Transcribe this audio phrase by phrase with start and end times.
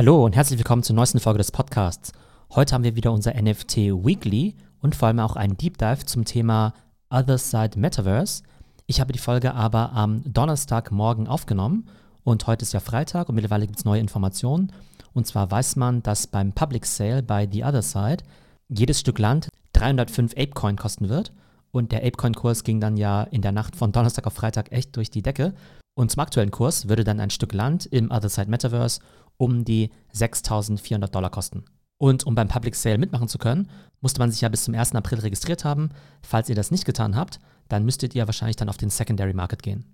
[0.00, 2.12] Hallo und herzlich willkommen zur neuesten Folge des Podcasts.
[2.54, 6.24] Heute haben wir wieder unser NFT Weekly und vor allem auch einen Deep Dive zum
[6.24, 6.72] Thema
[7.10, 8.42] Other Side Metaverse.
[8.86, 11.84] Ich habe die Folge aber am Donnerstagmorgen aufgenommen
[12.24, 14.72] und heute ist ja Freitag und mittlerweile gibt es neue Informationen.
[15.12, 18.24] Und zwar weiß man, dass beim Public Sale bei The Other Side
[18.70, 21.30] jedes Stück Land 305 Apecoin kosten wird.
[21.72, 25.10] Und der Apecoin-Kurs ging dann ja in der Nacht von Donnerstag auf Freitag echt durch
[25.10, 25.52] die Decke.
[25.94, 29.00] Und zum aktuellen Kurs würde dann ein Stück Land im Other Side Metaverse
[29.40, 31.64] um die 6.400 Dollar kosten.
[31.96, 33.68] Und um beim Public Sale mitmachen zu können,
[34.00, 34.94] musste man sich ja bis zum 1.
[34.94, 35.90] April registriert haben.
[36.22, 39.62] Falls ihr das nicht getan habt, dann müsstet ihr wahrscheinlich dann auf den Secondary Market
[39.62, 39.86] gehen.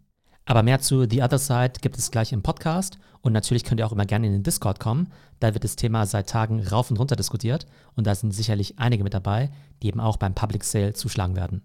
[0.47, 3.87] Aber mehr zu The Other Side gibt es gleich im Podcast und natürlich könnt ihr
[3.87, 5.13] auch immer gerne in den Discord kommen.
[5.41, 9.05] Da wird das Thema seit Tagen rauf und runter diskutiert und da sind sicherlich einige
[9.05, 9.51] mit dabei,
[9.83, 11.63] die eben auch beim Public Sale zuschlagen werden.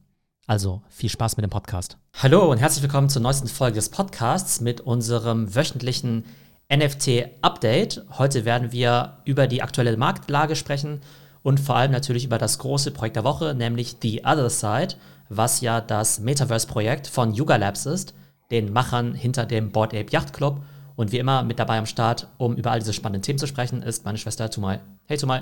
[0.47, 1.97] Also viel Spaß mit dem Podcast.
[2.15, 6.25] Hallo und herzlich willkommen zur neuesten Folge des Podcasts mit unserem wöchentlichen
[6.71, 8.05] NFT-Update.
[8.17, 11.01] Heute werden wir über die aktuelle Marktlage sprechen
[11.43, 14.95] und vor allem natürlich über das große Projekt der Woche, nämlich The Other Side,
[15.27, 18.13] was ja das Metaverse-Projekt von Yuga Labs ist,
[18.51, 20.63] den Machern hinter dem Board Ape Yacht Club.
[20.95, 23.81] Und wie immer mit dabei am Start, um über all diese spannenden Themen zu sprechen,
[23.81, 24.79] ist meine Schwester Tumai.
[25.05, 25.41] Hey Tumai.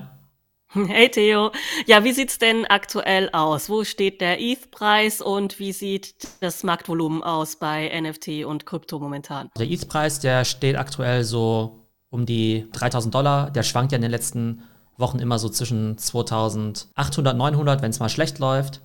[0.87, 1.51] Hey Theo.
[1.87, 3.69] Ja, wie sieht's denn aktuell aus?
[3.69, 9.49] Wo steht der ETH-Preis und wie sieht das Marktvolumen aus bei NFT und Krypto momentan?
[9.57, 13.49] Der ETH-Preis, der steht aktuell so um die 3000 Dollar.
[13.49, 14.61] Der schwankt ja in den letzten
[14.97, 18.81] Wochen immer so zwischen 2800, 900, wenn es mal schlecht läuft,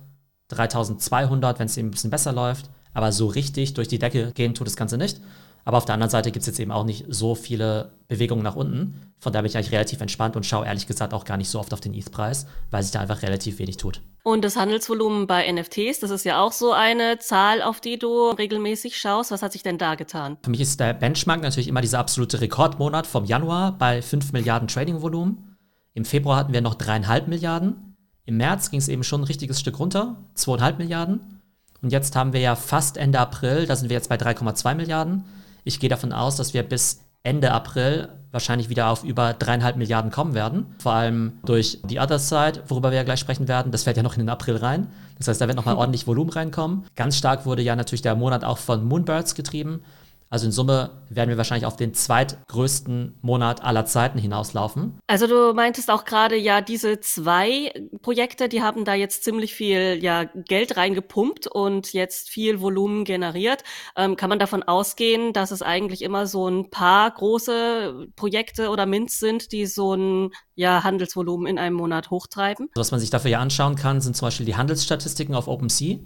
[0.47, 2.69] 3200, wenn es eben ein bisschen besser läuft.
[2.93, 5.19] Aber so richtig durch die Decke gehen tut das Ganze nicht.
[5.65, 8.55] Aber auf der anderen Seite gibt es jetzt eben auch nicht so viele Bewegungen nach
[8.55, 9.11] unten.
[9.19, 11.59] Von daher bin ich eigentlich relativ entspannt und schaue ehrlich gesagt auch gar nicht so
[11.59, 14.01] oft auf den ETH-Preis, weil sich da einfach relativ wenig tut.
[14.23, 18.29] Und das Handelsvolumen bei NFTs, das ist ja auch so eine Zahl, auf die du
[18.29, 19.31] regelmäßig schaust.
[19.31, 20.37] Was hat sich denn da getan?
[20.43, 24.67] Für mich ist der Benchmark natürlich immer dieser absolute Rekordmonat vom Januar bei 5 Milliarden
[24.67, 25.57] Trading-Volumen.
[25.93, 27.95] Im Februar hatten wir noch dreieinhalb Milliarden.
[28.25, 31.41] Im März ging es eben schon ein richtiges Stück runter, zweieinhalb Milliarden.
[31.81, 35.25] Und jetzt haben wir ja fast Ende April, da sind wir jetzt bei 3,2 Milliarden.
[35.65, 40.11] Ich gehe davon aus, dass wir bis Ende April wahrscheinlich wieder auf über dreieinhalb Milliarden
[40.11, 40.75] kommen werden.
[40.77, 43.71] Vor allem durch die Other Side, worüber wir ja gleich sprechen werden.
[43.71, 44.87] Das fällt ja noch in den April rein.
[45.17, 46.85] Das heißt, da wird nochmal ordentlich Volumen reinkommen.
[46.95, 49.81] Ganz stark wurde ja natürlich der Monat auch von Moonbirds getrieben.
[50.29, 54.99] Also in Summe werden wir wahrscheinlich auf den zweitgrößten Monat aller Zeiten hinauslaufen.
[55.07, 57.71] Also du meintest auch gerade ja, diese zwei
[58.01, 63.63] Projekte, die haben da jetzt ziemlich viel ja, Geld reingepumpt und jetzt viel Volumen generiert.
[63.95, 68.87] Ähm, kann man davon ausgehen, dass es eigentlich immer so ein paar große Projekte oder
[68.87, 72.69] Mints sind, die so ein ja, Handelsvolumen in einem Monat hochtreiben?
[72.75, 75.99] Was man sich dafür ja anschauen kann, sind zum Beispiel die Handelsstatistiken auf OpenSea,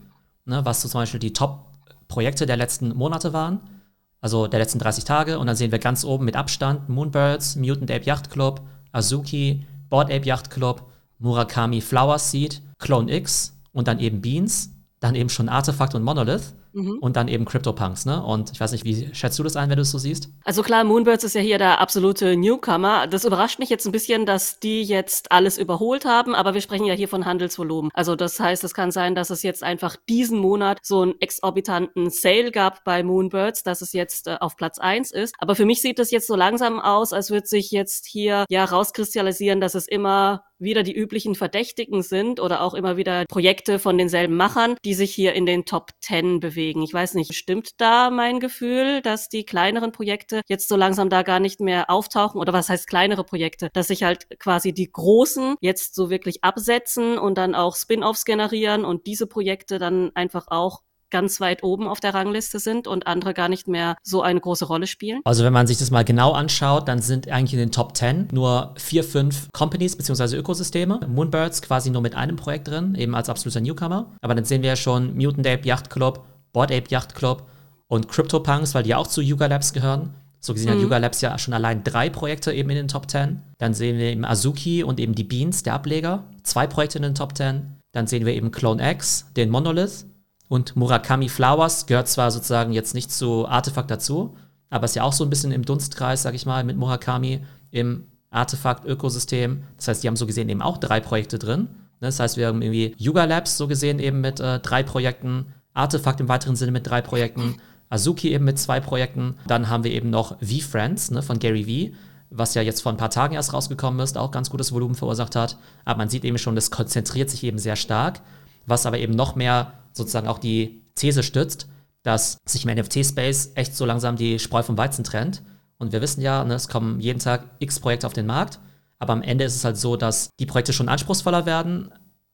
[0.45, 3.78] ne, was so zum Beispiel die Top-Projekte der letzten Monate waren
[4.21, 5.39] also der letzten 30 Tage.
[5.39, 10.11] Und dann sehen wir ganz oben mit Abstand Moonbirds, Mutant Ape Yacht Club, Azuki, Board
[10.11, 15.49] Ape Yacht Club, Murakami Flower Seed, Clone X und dann eben Beans, dann eben schon
[15.49, 16.53] Artefakt und Monolith.
[16.73, 16.97] Mhm.
[16.99, 18.23] Und dann eben CryptoPunks, ne?
[18.23, 20.29] Und ich weiß nicht, wie schätzt du das ein, wenn du es so siehst?
[20.43, 23.07] Also klar, Moonbirds ist ja hier der absolute Newcomer.
[23.07, 26.85] Das überrascht mich jetzt ein bisschen, dass die jetzt alles überholt haben, aber wir sprechen
[26.85, 27.91] ja hier von Handelsvolumen.
[27.93, 32.09] Also das heißt, es kann sein, dass es jetzt einfach diesen Monat so einen exorbitanten
[32.09, 35.35] Sale gab bei Moonbirds, dass es jetzt äh, auf Platz eins ist.
[35.39, 38.65] Aber für mich sieht das jetzt so langsam aus, als würde sich jetzt hier ja
[38.65, 43.97] rauskristallisieren, dass es immer wieder die üblichen Verdächtigen sind oder auch immer wieder Projekte von
[43.97, 46.58] denselben Machern, die sich hier in den Top 10 bewegen.
[46.59, 51.23] Ich weiß nicht, stimmt da mein Gefühl, dass die kleineren Projekte jetzt so langsam da
[51.23, 55.55] gar nicht mehr auftauchen oder was heißt kleinere Projekte, dass sich halt quasi die großen
[55.61, 60.81] jetzt so wirklich absetzen und dann auch Spin-offs generieren und diese Projekte dann einfach auch
[61.09, 64.65] ganz weit oben auf der Rangliste sind und andere gar nicht mehr so eine große
[64.65, 65.21] Rolle spielen?
[65.23, 68.29] Also wenn man sich das mal genau anschaut, dann sind eigentlich in den Top 10
[68.31, 70.37] nur vier, fünf Companies bzw.
[70.37, 70.99] Ökosysteme.
[71.07, 74.11] Moonbirds quasi nur mit einem Projekt drin, eben als absoluter Newcomer.
[74.21, 77.47] Aber dann sehen wir ja schon Mutant Ape Yacht Club, Board Ape Yacht Club
[77.87, 80.13] und CryptoPunks, weil die ja auch zu Yuga Labs gehören.
[80.39, 80.75] So gesehen mhm.
[80.75, 83.41] hat Yuga Labs ja schon allein drei Projekte eben in den Top 10.
[83.57, 86.23] Dann sehen wir eben Azuki und eben die Beans, der Ableger.
[86.43, 87.75] Zwei Projekte in den Top 10.
[87.91, 90.05] Dann sehen wir eben Clone X, den Monolith.
[90.47, 94.35] Und Murakami Flowers gehört zwar sozusagen jetzt nicht zu Artefakt dazu,
[94.69, 98.05] aber ist ja auch so ein bisschen im Dunstkreis, sag ich mal, mit Murakami im
[98.31, 99.63] Artefakt-Ökosystem.
[99.77, 101.69] Das heißt, die haben so gesehen eben auch drei Projekte drin.
[101.99, 105.47] Das heißt, wir haben irgendwie Yuga Labs so gesehen eben mit äh, drei Projekten,
[105.79, 107.55] Artefakt im weiteren Sinne mit drei Projekten,
[107.89, 109.35] Azuki eben mit zwei Projekten.
[109.47, 111.95] Dann haben wir eben noch V-Friends ne, von Gary V,
[112.29, 115.35] was ja jetzt vor ein paar Tagen erst rausgekommen ist, auch ganz gutes Volumen verursacht
[115.35, 115.57] hat.
[115.85, 118.21] Aber man sieht eben schon, das konzentriert sich eben sehr stark,
[118.65, 121.67] was aber eben noch mehr sozusagen auch die These stützt,
[122.03, 125.41] dass sich im NFT-Space echt so langsam die Spreu vom Weizen trennt
[125.77, 128.59] Und wir wissen ja, ne, es kommen jeden Tag x Projekte auf den Markt.
[128.99, 131.91] Aber am Ende ist es halt so, dass die Projekte schon anspruchsvoller werden.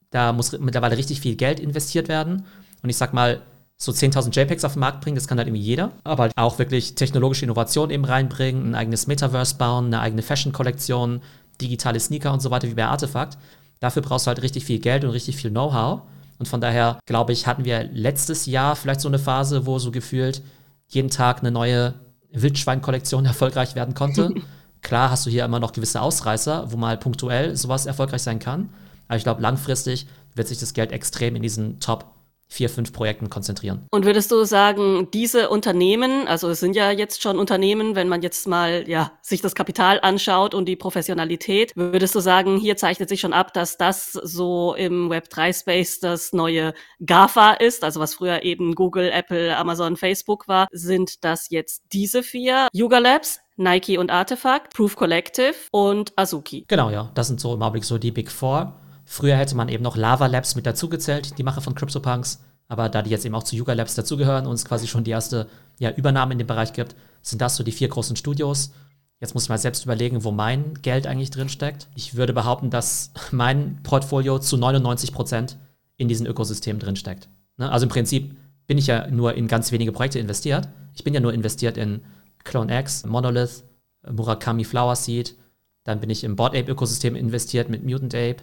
[0.10, 2.46] Da muss mittlerweile richtig viel Geld investiert werden.
[2.86, 3.42] Und ich sag mal,
[3.78, 5.92] so 10.000 JPEGs auf den Markt bringen, das kann halt irgendwie jeder.
[6.04, 11.22] Aber halt auch wirklich technologische Innovation eben reinbringen, ein eigenes Metaverse bauen, eine eigene Fashion-Kollektion,
[11.60, 13.40] digitale Sneaker und so weiter wie bei Artefakt.
[13.80, 16.04] Dafür brauchst du halt richtig viel Geld und richtig viel Know-how.
[16.38, 19.90] Und von daher, glaube ich, hatten wir letztes Jahr vielleicht so eine Phase, wo so
[19.90, 20.44] gefühlt
[20.88, 21.96] jeden Tag eine neue
[22.34, 24.32] Wildschwein-Kollektion erfolgreich werden konnte.
[24.84, 28.70] Klar hast du hier immer noch gewisse Ausreißer, wo mal punktuell sowas erfolgreich sein kann.
[29.08, 30.06] Aber ich glaube, langfristig
[30.36, 32.15] wird sich das Geld extrem in diesen Top
[32.48, 33.88] vier, fünf Projekten konzentrieren.
[33.92, 38.22] Und würdest du sagen, diese Unternehmen, also es sind ja jetzt schon Unternehmen, wenn man
[38.22, 43.10] jetzt mal ja sich das Kapital anschaut und die Professionalität, würdest du sagen, hier zeichnet
[43.10, 46.74] sich schon ab, dass das so im Web 3 Space das neue
[47.06, 52.24] GAFA ist, also was früher eben Google, Apple, Amazon, Facebook war, sind das jetzt diese
[52.24, 56.66] vier Yuga Labs, Nike und Artefact, Proof Collective und Azuki.
[56.68, 58.82] Genau, ja, das sind so im Augenblick so die Big Four.
[59.06, 62.42] Früher hätte man eben noch Lava Labs mit dazugezählt, die Macher von CryptoPunks.
[62.68, 65.12] Aber da die jetzt eben auch zu Yuga Labs dazugehören und es quasi schon die
[65.12, 65.48] erste
[65.78, 68.72] ja, Übernahme in dem Bereich gibt, sind das so die vier großen Studios.
[69.20, 71.88] Jetzt muss ich mal selbst überlegen, wo mein Geld eigentlich drin steckt.
[71.96, 75.58] Ich würde behaupten, dass mein Portfolio zu 99 Prozent
[75.98, 77.30] in diesem Ökosystem drin steckt.
[77.58, 77.72] Ne?
[77.72, 78.36] Also im Prinzip
[78.68, 80.68] bin ich ja nur in ganz wenige Projekte investiert.
[80.96, 82.02] Ich bin ja nur investiert in
[82.44, 83.64] CloneX, Monolith,
[84.10, 85.36] Murakami Flower Seed.
[85.84, 88.38] Dann bin ich im Board Ape Ökosystem investiert mit Mutant Ape.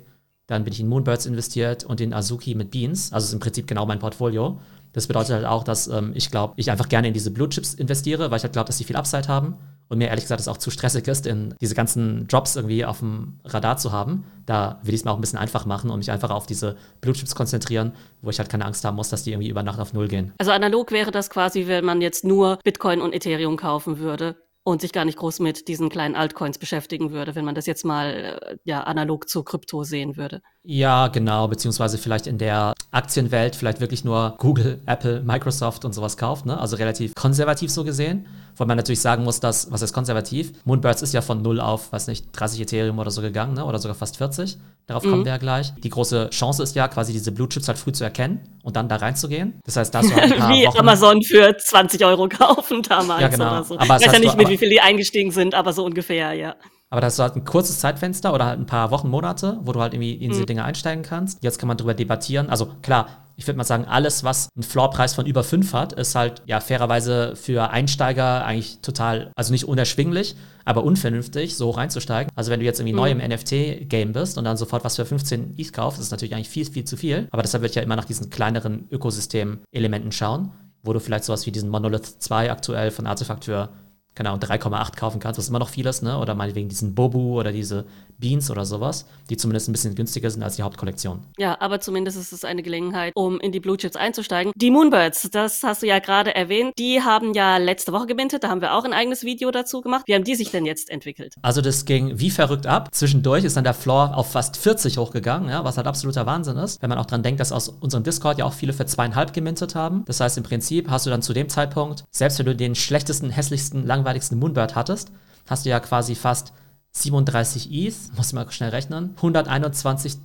[0.47, 3.13] Dann bin ich in Moonbirds investiert und in Azuki mit Beans.
[3.13, 4.59] Also ist im Prinzip genau mein Portfolio.
[4.93, 7.75] Das bedeutet halt auch, dass ähm, ich glaube, ich einfach gerne in diese Blue Chips
[7.75, 9.57] investiere, weil ich halt glaube, dass sie viel Upside haben.
[9.89, 13.01] Und mir ehrlich gesagt es auch zu stressig ist, in diese ganzen Drops irgendwie auf
[13.01, 14.25] dem Radar zu haben.
[14.47, 16.77] Da will ich es mir auch ein bisschen einfach machen und mich einfach auf diese
[17.03, 17.93] Blue Chips konzentrieren,
[18.23, 20.33] wo ich halt keine Angst haben muss, dass die irgendwie über Nacht auf Null gehen.
[20.39, 24.81] Also analog wäre das quasi, wenn man jetzt nur Bitcoin und Ethereum kaufen würde und
[24.81, 28.39] sich gar nicht groß mit diesen kleinen Altcoins beschäftigen würde, wenn man das jetzt mal
[28.41, 30.41] äh, ja analog zu Krypto sehen würde.
[30.63, 36.17] Ja, genau, beziehungsweise vielleicht in der Aktienwelt vielleicht wirklich nur Google, Apple, Microsoft und sowas
[36.17, 36.59] kauft, ne?
[36.59, 38.27] Also relativ konservativ so gesehen.
[38.57, 40.53] Weil man natürlich sagen muss, dass, was ist konservativ?
[40.65, 43.65] Moonbirds ist ja von 0 auf, weiß nicht, 30 Ethereum oder so gegangen, ne?
[43.65, 44.59] Oder sogar fast 40.
[44.87, 45.11] Darauf mhm.
[45.11, 45.73] kommen wir ja gleich.
[45.83, 48.89] Die große Chance ist ja quasi diese Blue Chips halt früh zu erkennen und dann
[48.89, 49.61] da reinzugehen.
[49.65, 53.29] Das heißt, da hast du halt Wie Wochen Amazon für 20 Euro kaufen damals ja,
[53.29, 53.51] genau.
[53.51, 53.75] oder so.
[53.75, 56.57] Aber ich weiß ja nicht, mit wie viel die eingestiegen sind, aber so ungefähr, ja.
[56.93, 59.73] Aber da hast du halt ein kurzes Zeitfenster oder halt ein paar Wochen, Monate, wo
[59.73, 60.47] du halt irgendwie in diese mhm.
[60.47, 61.43] Dinge einsteigen kannst.
[61.43, 62.51] Jetzt kann man darüber debattieren.
[62.51, 66.15] Also klar, ich würde mal sagen, alles, was einen Floorpreis von über 5 hat, ist
[66.15, 70.37] halt ja fairerweise für Einsteiger eigentlich total, also nicht unerschwinglich,
[70.67, 72.31] aber unvernünftig, so hoch einzusteigen.
[72.37, 72.99] Also wenn du jetzt irgendwie mhm.
[72.99, 76.51] neu im NFT-Game bist und dann sofort was für 15 ETH kaufst, ist natürlich eigentlich
[76.51, 77.27] viel, viel zu viel.
[77.31, 80.53] Aber deshalb würde ich ja immer nach diesen kleineren Ökosystem-Elementen schauen,
[80.83, 83.71] wo du vielleicht sowas wie diesen Monolith 2 aktuell von Artefakt für
[84.15, 86.19] keine Ahnung, 3,8 kaufen kannst, was immer noch vieles, ne?
[86.19, 87.87] Oder meinetwegen diesen Bobu oder diese
[88.19, 91.25] Beans oder sowas, die zumindest ein bisschen günstiger sind als die Hauptkollektion.
[91.39, 94.53] Ja, aber zumindest ist es eine Gelegenheit, um in die Blue Chips einzusteigen.
[94.55, 98.49] Die Moonbirds, das hast du ja gerade erwähnt, die haben ja letzte Woche gemintet, da
[98.49, 100.05] haben wir auch ein eigenes Video dazu gemacht.
[100.07, 101.35] Wie haben die sich denn jetzt entwickelt?
[101.43, 102.89] Also das ging wie verrückt ab.
[102.93, 106.81] Zwischendurch ist dann der Floor auf fast 40 hochgegangen, ja, was halt absoluter Wahnsinn ist,
[106.81, 109.75] wenn man auch dran denkt, dass aus unserem Discord ja auch viele für zweieinhalb gemintet
[109.75, 110.05] haben.
[110.05, 113.31] Das heißt, im Prinzip hast du dann zu dem Zeitpunkt, selbst wenn du den schlechtesten,
[113.31, 115.13] hässlichsten, langweiligsten Moonbird hattest,
[115.47, 116.53] hast du ja quasi fast
[116.93, 120.19] 37 ETH, muss ich mal schnell rechnen, 121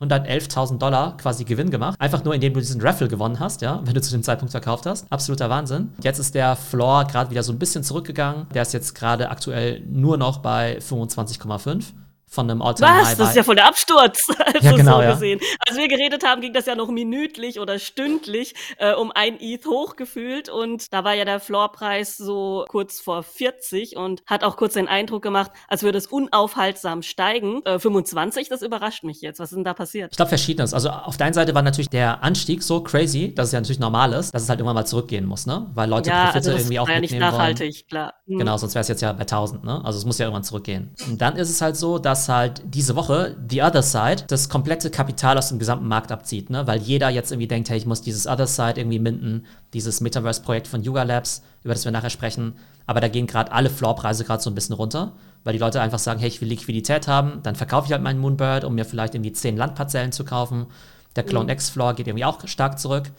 [0.00, 2.00] 111.000 Dollar quasi Gewinn gemacht.
[2.00, 4.86] Einfach nur, indem du diesen Raffle gewonnen hast, ja, wenn du zu dem Zeitpunkt verkauft
[4.86, 5.10] hast.
[5.10, 5.92] Absoluter Wahnsinn.
[6.02, 8.46] Jetzt ist der Floor gerade wieder so ein bisschen zurückgegangen.
[8.54, 11.86] Der ist jetzt gerade aktuell nur noch bei 25,5
[12.28, 13.16] von einem All-Time Was?
[13.16, 14.26] Das ist ja voll der Absturz.
[14.48, 15.12] Also ja, genau, so ja.
[15.12, 15.40] gesehen.
[15.68, 19.66] Als wir geredet haben, ging das ja noch minütlich oder stündlich äh, um ein ETH
[19.66, 24.74] hochgefühlt und da war ja der Floorpreis so kurz vor 40 und hat auch kurz
[24.74, 27.62] den Eindruck gemacht, als würde es unaufhaltsam steigen.
[27.64, 29.38] Äh, 25, das überrascht mich jetzt.
[29.38, 30.12] Was ist denn da passiert?
[30.12, 30.72] Ich glaube verschiedenes.
[30.72, 33.80] Also auf der einen Seite war natürlich der Anstieg so crazy, dass es ja natürlich
[33.80, 35.70] normal ist, dass es halt irgendwann mal zurückgehen muss, ne?
[35.74, 37.88] Weil Leute ja, Profite also irgendwie auch ja mitnehmen nicht nachhaltig, wollen.
[37.88, 38.14] klar.
[38.26, 38.38] Mhm.
[38.38, 39.84] Genau, sonst wäre es jetzt ja bei 1000, ne?
[39.84, 40.94] Also es muss ja irgendwann zurückgehen.
[41.06, 44.90] Und dann ist es halt so, dass halt diese Woche The Other Side das komplette
[44.90, 46.66] Kapital aus dem gesamten Markt abzieht, ne?
[46.66, 50.66] weil jeder jetzt irgendwie denkt, hey, ich muss dieses Other Side irgendwie minden, dieses Metaverse-Projekt
[50.66, 52.54] von Yuga Labs, über das wir nachher sprechen.
[52.86, 55.12] Aber da gehen gerade alle Floorpreise gerade so ein bisschen runter,
[55.44, 58.18] weil die Leute einfach sagen, hey, ich will Liquidität haben, dann verkaufe ich halt meinen
[58.18, 60.66] Moonbird, um mir vielleicht irgendwie zehn Landparzellen zu kaufen.
[61.14, 61.50] Der Clone mhm.
[61.50, 63.10] X Floor geht irgendwie auch stark zurück.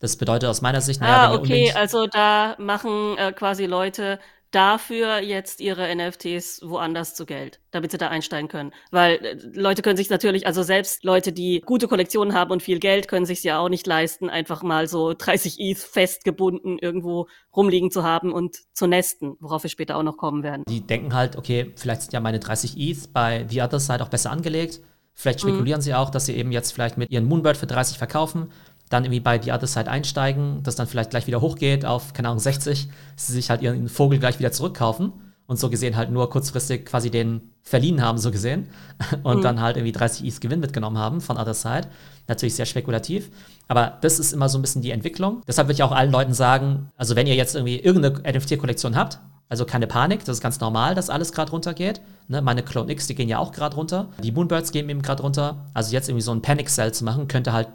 [0.00, 5.18] Das bedeutet aus meiner Sicht, naja, ah, okay, also da machen äh, quasi Leute dafür
[5.18, 8.72] jetzt ihre NFTs woanders zu Geld, damit sie da einsteigen können.
[8.90, 12.78] Weil äh, Leute können sich natürlich, also selbst Leute, die gute Kollektionen haben und viel
[12.78, 17.90] Geld, können sich ja auch nicht leisten, einfach mal so 30 ETH festgebunden irgendwo rumliegen
[17.90, 20.64] zu haben und zu nesten, worauf wir später auch noch kommen werden.
[20.68, 24.08] Die denken halt, okay, vielleicht sind ja meine 30 ETH bei The Other Side auch
[24.08, 24.80] besser angelegt.
[25.14, 25.48] Vielleicht mhm.
[25.48, 25.82] spekulieren mhm.
[25.82, 28.52] sie auch, dass sie eben jetzt vielleicht mit ihren Moonbird für 30 verkaufen
[28.88, 32.28] dann irgendwie bei The Other Side einsteigen, das dann vielleicht gleich wieder hochgeht auf, keine
[32.28, 35.12] Ahnung, 60, sie sich halt ihren Vogel gleich wieder zurückkaufen
[35.46, 38.68] und so gesehen halt nur kurzfristig quasi den verliehen haben, so gesehen,
[39.22, 39.42] und mhm.
[39.42, 41.88] dann halt irgendwie 30 Is Gewinn mitgenommen haben von Other Side.
[42.28, 43.30] Natürlich sehr spekulativ,
[43.66, 45.42] aber das ist immer so ein bisschen die Entwicklung.
[45.46, 49.18] Deshalb würde ich auch allen Leuten sagen, also wenn ihr jetzt irgendwie irgendeine NFT-Kollektion habt,
[49.48, 52.02] also keine Panik, das ist ganz normal, dass alles gerade runtergeht.
[52.28, 54.10] Ne, meine Clone X, die gehen ja auch gerade runter.
[54.22, 55.64] Die Moonbirds gehen eben gerade runter.
[55.72, 57.68] Also jetzt irgendwie so ein Panic Sell zu machen, könnte halt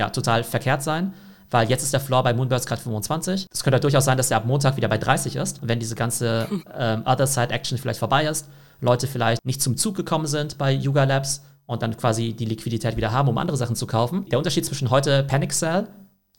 [0.00, 1.12] ja, total verkehrt sein,
[1.50, 3.48] weil jetzt ist der Floor bei Moonbirds gerade 25.
[3.52, 5.94] Es könnte halt durchaus sein, dass er ab Montag wieder bei 30 ist, wenn diese
[5.94, 8.48] ganze ähm, Other Side Action vielleicht vorbei ist,
[8.80, 12.96] Leute vielleicht nicht zum Zug gekommen sind bei Yuga Labs und dann quasi die Liquidität
[12.96, 14.26] wieder haben, um andere Sachen zu kaufen.
[14.30, 15.86] Der Unterschied zwischen heute Panic Sell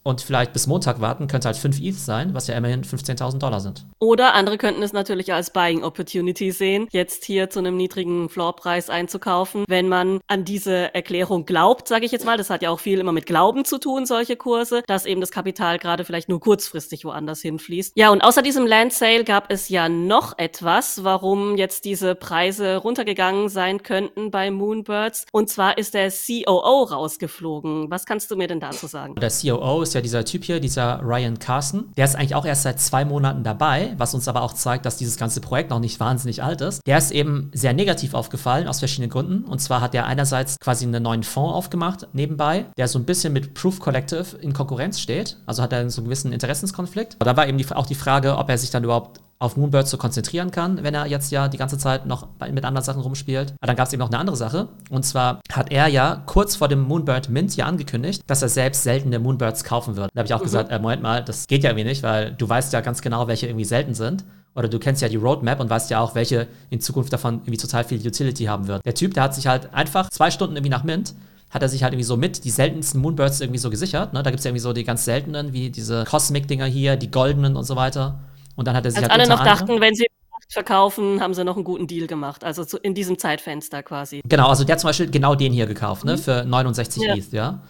[0.02, 3.60] und vielleicht bis Montag warten, könnte halt 5 ETH sein, was ja immerhin 15.000 Dollar
[3.60, 3.86] sind.
[3.98, 8.90] Oder andere könnten es natürlich als Buying Opportunity sehen, jetzt hier zu einem niedrigen Floorpreis
[8.90, 12.36] einzukaufen, wenn man an diese Erklärung glaubt, sage ich jetzt mal.
[12.36, 15.30] Das hat ja auch viel immer mit Glauben zu tun, solche Kurse, dass eben das
[15.30, 17.92] Kapital gerade vielleicht nur kurzfristig woanders hinfließt.
[17.96, 22.76] Ja, und außer diesem Land Sale gab es ja noch etwas, warum jetzt diese Preise
[22.76, 25.26] runtergegangen sein könnten bei Moonbirds.
[25.32, 27.90] Und zwar ist der COO rausgeflogen.
[27.90, 29.14] Was kannst du mir denn dazu sagen?
[29.16, 31.92] Der COO ist ist ja dieser Typ hier, dieser Ryan Carson.
[31.98, 34.96] Der ist eigentlich auch erst seit zwei Monaten dabei, was uns aber auch zeigt, dass
[34.96, 36.80] dieses ganze Projekt noch nicht wahnsinnig alt ist.
[36.86, 39.44] Der ist eben sehr negativ aufgefallen aus verschiedenen Gründen.
[39.44, 43.34] Und zwar hat er einerseits quasi einen neuen Fonds aufgemacht nebenbei, der so ein bisschen
[43.34, 45.36] mit Proof Collective in Konkurrenz steht.
[45.44, 47.16] Also hat er so einen gewissen Interessenskonflikt.
[47.18, 49.88] Aber da war eben die, auch die Frage, ob er sich dann überhaupt auf Moonbird
[49.88, 53.54] so konzentrieren kann, wenn er jetzt ja die ganze Zeit noch mit anderen Sachen rumspielt.
[53.60, 54.68] Aber dann gab es eben noch eine andere Sache.
[54.88, 58.84] Und zwar hat er ja kurz vor dem Moonbird Mint ja angekündigt, dass er selbst
[58.84, 60.10] seltene Moonbirds kaufen wird.
[60.14, 60.44] Da habe ich auch mhm.
[60.44, 63.26] gesagt, äh, Moment mal, das geht ja irgendwie nicht, weil du weißt ja ganz genau,
[63.26, 64.24] welche irgendwie selten sind.
[64.54, 67.56] Oder du kennst ja die Roadmap und weißt ja auch, welche in Zukunft davon irgendwie
[67.56, 68.86] total viel Utility haben wird.
[68.86, 71.14] Der Typ, der hat sich halt einfach zwei Stunden irgendwie nach Mint
[71.50, 74.14] hat er sich halt irgendwie so mit die seltensten Moonbirds irgendwie so gesichert.
[74.14, 74.22] Ne?
[74.22, 77.56] Da gibt es ja irgendwie so die ganz seltenen, wie diese Cosmic-Dinger hier, die goldenen
[77.56, 78.20] und so weiter.
[78.56, 80.06] Und dann hat er sich Als halt alle noch dachten, wenn sie
[80.52, 82.44] verkaufen, haben sie noch einen guten Deal gemacht.
[82.44, 84.20] Also zu, in diesem Zeitfenster quasi.
[84.24, 86.12] Genau, also der hat zum Beispiel genau den hier gekauft, ne?
[86.14, 86.18] Mhm.
[86.18, 87.14] Für 69 ja.
[87.14, 87.60] ETH, ja.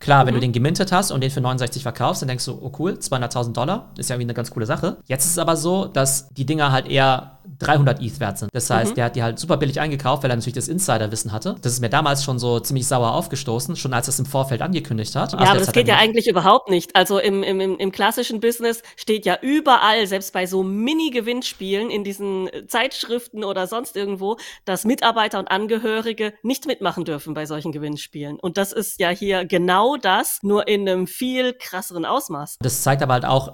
[0.00, 0.42] Klar, wenn du mhm.
[0.42, 3.92] den gemintet hast und den für 69 verkaufst, dann denkst du, oh cool, 200.000 Dollar,
[3.98, 4.96] ist ja irgendwie eine ganz coole Sache.
[5.06, 8.50] Jetzt ist es aber so, dass die Dinger halt eher 300 ETH wert sind.
[8.54, 8.94] Das heißt, mhm.
[8.94, 11.56] der hat die halt super billig eingekauft, weil er natürlich das Insiderwissen hatte.
[11.60, 14.62] Das ist mir damals schon so ziemlich sauer aufgestoßen, schon als er es im Vorfeld
[14.62, 15.32] angekündigt hat.
[15.32, 16.96] Ja, also aber das geht ja eigentlich überhaupt nicht.
[16.96, 22.48] Also im, im, im klassischen Business steht ja überall, selbst bei so Mini-Gewinnspielen in diesen
[22.66, 28.38] Zeitschriften oder sonst irgendwo, dass Mitarbeiter und Angehörige nicht mitmachen dürfen bei solchen Gewinnspielen.
[28.40, 32.56] Und das ist ja hier genau das, nur in einem viel krasseren Ausmaß.
[32.60, 33.52] Das zeigt aber halt auch,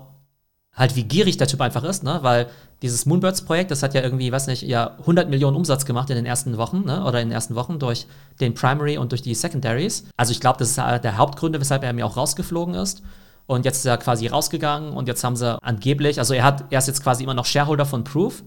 [0.73, 2.19] halt wie gierig der Typ einfach ist, ne?
[2.23, 2.49] Weil
[2.83, 6.27] dieses Moonbirds-Projekt, das hat ja irgendwie, weiß nicht, ja 100 Millionen Umsatz gemacht in den
[6.27, 7.05] ersten Wochen, ne?
[7.05, 8.07] Oder in den ersten Wochen durch
[8.41, 10.05] den Primary und durch die Secondaries.
[10.17, 13.03] Also ich glaube, das ist der Hauptgründe, weshalb er mir auch rausgeflogen ist.
[13.47, 16.79] Und jetzt ist er quasi rausgegangen und jetzt haben sie angeblich, also er hat, er
[16.79, 18.43] ist jetzt quasi immer noch Shareholder von Proof,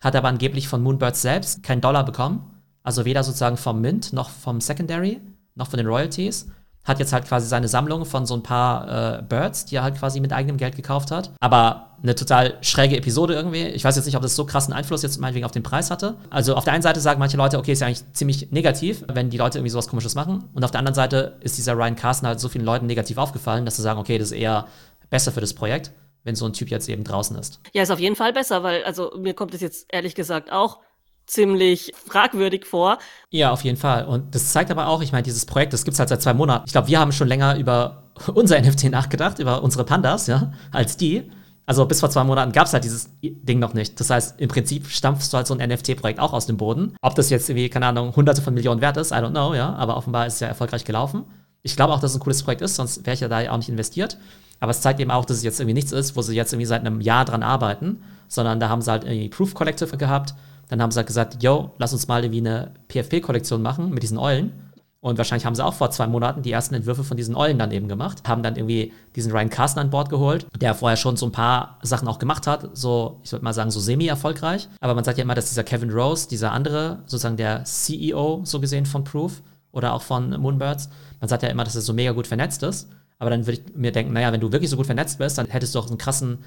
[0.00, 2.52] hat aber angeblich von Moonbirds selbst keinen Dollar bekommen.
[2.82, 5.20] Also weder sozusagen vom Mint noch vom Secondary,
[5.54, 6.48] noch von den Royalties
[6.86, 9.98] hat jetzt halt quasi seine Sammlung von so ein paar äh, Birds, die er halt
[9.98, 11.32] quasi mit eigenem Geld gekauft hat.
[11.40, 13.64] Aber eine total schräge Episode irgendwie.
[13.66, 16.14] Ich weiß jetzt nicht, ob das so krassen Einfluss jetzt meinetwegen auf den Preis hatte.
[16.30, 19.30] Also auf der einen Seite sagen manche Leute, okay, ist ja eigentlich ziemlich negativ, wenn
[19.30, 20.44] die Leute irgendwie sowas komisches machen.
[20.54, 23.64] Und auf der anderen Seite ist dieser Ryan Carson halt so vielen Leuten negativ aufgefallen,
[23.64, 24.66] dass sie sagen, okay, das ist eher
[25.10, 25.90] besser für das Projekt
[26.26, 27.60] wenn so ein Typ jetzt eben draußen ist.
[27.72, 30.80] Ja, ist auf jeden Fall besser, weil, also mir kommt es jetzt ehrlich gesagt auch
[31.26, 32.98] ziemlich fragwürdig vor.
[33.30, 34.06] Ja, auf jeden Fall.
[34.06, 36.34] Und das zeigt aber auch, ich meine, dieses Projekt, das gibt es halt seit zwei
[36.34, 36.64] Monaten.
[36.66, 38.04] Ich glaube, wir haben schon länger über
[38.34, 41.30] unser NFT nachgedacht, über unsere Pandas, ja, als die.
[41.68, 43.98] Also bis vor zwei Monaten gab es halt dieses Ding noch nicht.
[43.98, 46.94] Das heißt, im Prinzip stampfst du halt so ein NFT-Projekt auch aus dem Boden.
[47.02, 49.74] Ob das jetzt irgendwie, keine Ahnung, hunderte von Millionen wert ist, I don't know, ja.
[49.74, 51.24] Aber offenbar ist es ja erfolgreich gelaufen.
[51.62, 53.56] Ich glaube auch, dass es ein cooles Projekt ist, sonst wäre ich ja da auch
[53.56, 54.16] nicht investiert.
[54.60, 56.66] Aber es zeigt eben auch, dass es jetzt irgendwie nichts ist, wo sie jetzt irgendwie
[56.66, 60.34] seit einem Jahr dran arbeiten, sondern da haben sie halt irgendwie Proof Collective gehabt
[60.68, 64.18] dann haben sie halt gesagt, yo, lass uns mal irgendwie eine PFP-Kollektion machen mit diesen
[64.18, 64.52] Eulen.
[65.00, 67.70] Und wahrscheinlich haben sie auch vor zwei Monaten die ersten Entwürfe von diesen Eulen dann
[67.70, 68.26] eben gemacht.
[68.26, 71.78] Haben dann irgendwie diesen Ryan Carson an Bord geholt, der vorher schon so ein paar
[71.82, 72.76] Sachen auch gemacht hat.
[72.76, 74.68] So, ich würde mal sagen, so semi-erfolgreich.
[74.80, 78.58] Aber man sagt ja immer, dass dieser Kevin Rose, dieser andere, sozusagen der CEO, so
[78.58, 80.88] gesehen, von Proof oder auch von Moonbirds,
[81.20, 82.88] man sagt ja immer, dass er so mega gut vernetzt ist.
[83.18, 85.46] Aber dann würde ich mir denken, naja, wenn du wirklich so gut vernetzt bist, dann
[85.46, 86.38] hättest du auch einen krassen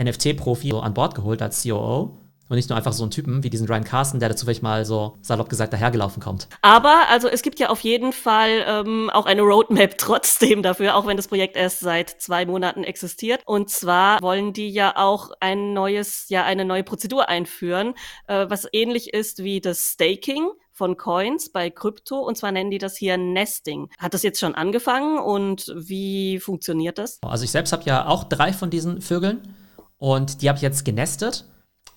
[0.00, 2.18] NFT-Profi so an Bord geholt als COO
[2.50, 4.84] und nicht nur einfach so einen Typen wie diesen Ryan Carson, der dazu vielleicht mal
[4.84, 6.48] so salopp gesagt dahergelaufen kommt.
[6.62, 11.06] Aber also es gibt ja auf jeden Fall ähm, auch eine Roadmap trotzdem dafür, auch
[11.06, 13.42] wenn das Projekt erst seit zwei Monaten existiert.
[13.46, 17.94] Und zwar wollen die ja auch ein neues, ja eine neue Prozedur einführen,
[18.26, 22.78] äh, was ähnlich ist wie das Staking von Coins bei Krypto und zwar nennen die
[22.78, 23.90] das hier Nesting.
[23.98, 27.18] Hat das jetzt schon angefangen und wie funktioniert das?
[27.22, 29.54] Also ich selbst habe ja auch drei von diesen Vögeln
[29.98, 31.44] und die habe ich jetzt genestet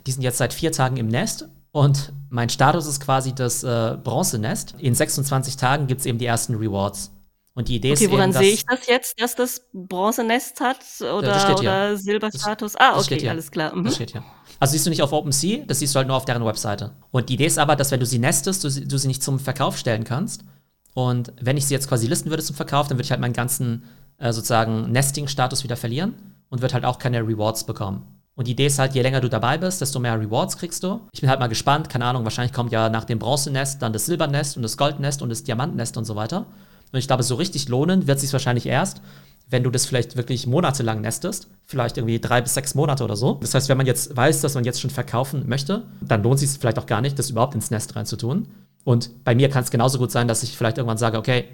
[0.06, 3.98] die sind jetzt seit vier Tagen im Nest und mein Status ist quasi das äh,
[4.04, 4.76] Bronzenest.
[4.78, 7.12] In 26 Tagen gibt es eben die ersten Rewards.
[7.56, 10.80] Und die Idee okay, ist woran eben, sehe ich das jetzt, dass das Bronzenest hat
[11.02, 12.76] oder, oder Silberstatus?
[12.78, 13.76] ah, okay, alles klar.
[13.76, 13.86] Mhm.
[13.86, 14.24] Das steht hier.
[14.60, 16.92] Also siehst du nicht auf OpenSea, das siehst du halt nur auf deren Webseite.
[17.12, 19.40] Und die Idee ist aber, dass wenn du sie nestest, du, du sie nicht zum
[19.40, 20.44] Verkauf stellen kannst.
[20.96, 23.34] Und wenn ich sie jetzt quasi listen würde zum Verkauf, dann würde ich halt meinen
[23.34, 23.84] ganzen
[24.18, 26.16] äh, sozusagen Nesting-Status wieder verlieren
[26.50, 28.23] und würde halt auch keine Rewards bekommen.
[28.36, 31.02] Und die Idee ist halt, je länger du dabei bist, desto mehr Rewards kriegst du.
[31.12, 34.08] Ich bin halt mal gespannt, keine Ahnung, wahrscheinlich kommt ja nach dem Bronzenest dann das
[34.08, 36.48] Silbernest und das Goldnest und das Diamantnest und so weiter.
[36.92, 39.02] Und ich glaube, so richtig lohnen wird es sich wahrscheinlich erst,
[39.50, 43.36] wenn du das vielleicht wirklich monatelang nestest, vielleicht irgendwie drei bis sechs Monate oder so.
[43.36, 46.50] Das heißt, wenn man jetzt weiß, dass man jetzt schon verkaufen möchte, dann lohnt es
[46.50, 48.48] sich vielleicht auch gar nicht, das überhaupt ins Nest reinzutun.
[48.84, 51.46] Und bei mir kann es genauso gut sein, dass ich vielleicht irgendwann sage, okay,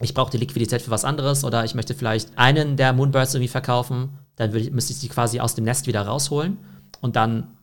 [0.00, 3.48] ich brauche die Liquidität für was anderes oder ich möchte vielleicht einen der Moonbirds irgendwie
[3.48, 6.58] verkaufen dann ich, müsste ich sie quasi aus dem Nest wieder rausholen
[7.00, 7.58] und dann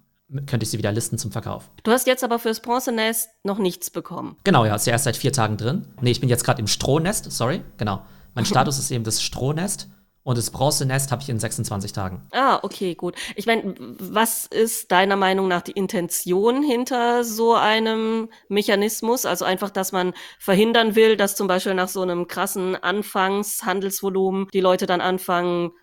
[0.47, 1.69] könnte ich sie wieder listen zum Verkauf.
[1.83, 4.37] Du hast jetzt aber fürs Bronzenest noch nichts bekommen.
[4.43, 5.87] Genau, ja, ist ja erst seit vier Tagen drin.
[6.01, 8.01] Nee, ich bin jetzt gerade im Strohnest, sorry, genau.
[8.33, 9.87] Mein Status ist eben das Strohnest
[10.23, 12.23] und das Bronzenest habe ich in 26 Tagen.
[12.31, 13.15] Ah, okay, gut.
[13.35, 19.25] Ich meine, was ist deiner Meinung nach die Intention hinter so einem Mechanismus?
[19.25, 24.61] Also einfach, dass man verhindern will, dass zum Beispiel nach so einem krassen Anfangshandelsvolumen die
[24.61, 25.73] Leute dann anfangen,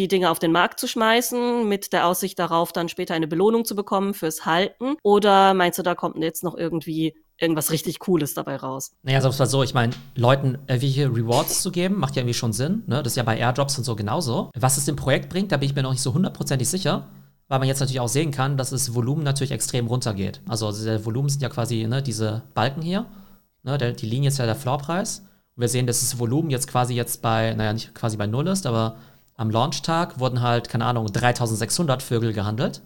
[0.00, 3.64] die Dinge auf den Markt zu schmeißen, mit der Aussicht darauf, dann später eine Belohnung
[3.64, 4.96] zu bekommen fürs Halten?
[5.02, 8.92] Oder meinst du, da kommt jetzt noch irgendwie irgendwas richtig Cooles dabei raus?
[9.02, 12.52] Naja, sagen wir so, ich meine, Leuten irgendwelche Rewards zu geben, macht ja irgendwie schon
[12.52, 12.82] Sinn.
[12.86, 13.02] Ne?
[13.02, 14.50] Das ist ja bei Airdrops und so genauso.
[14.56, 17.08] Was es dem Projekt bringt, da bin ich mir noch nicht so hundertprozentig sicher.
[17.48, 20.40] Weil man jetzt natürlich auch sehen kann, dass das Volumen natürlich extrem runtergeht.
[20.48, 23.06] Also der Volumen sind ja quasi ne, diese Balken hier.
[23.64, 25.26] Ne, der, die Linie ist ja der Floorpreis.
[25.56, 28.46] Und wir sehen, dass das Volumen jetzt quasi jetzt bei, naja, nicht quasi bei Null
[28.46, 28.96] ist, aber
[29.40, 32.82] am Launchtag wurden halt, keine Ahnung, 3600 Vögel gehandelt.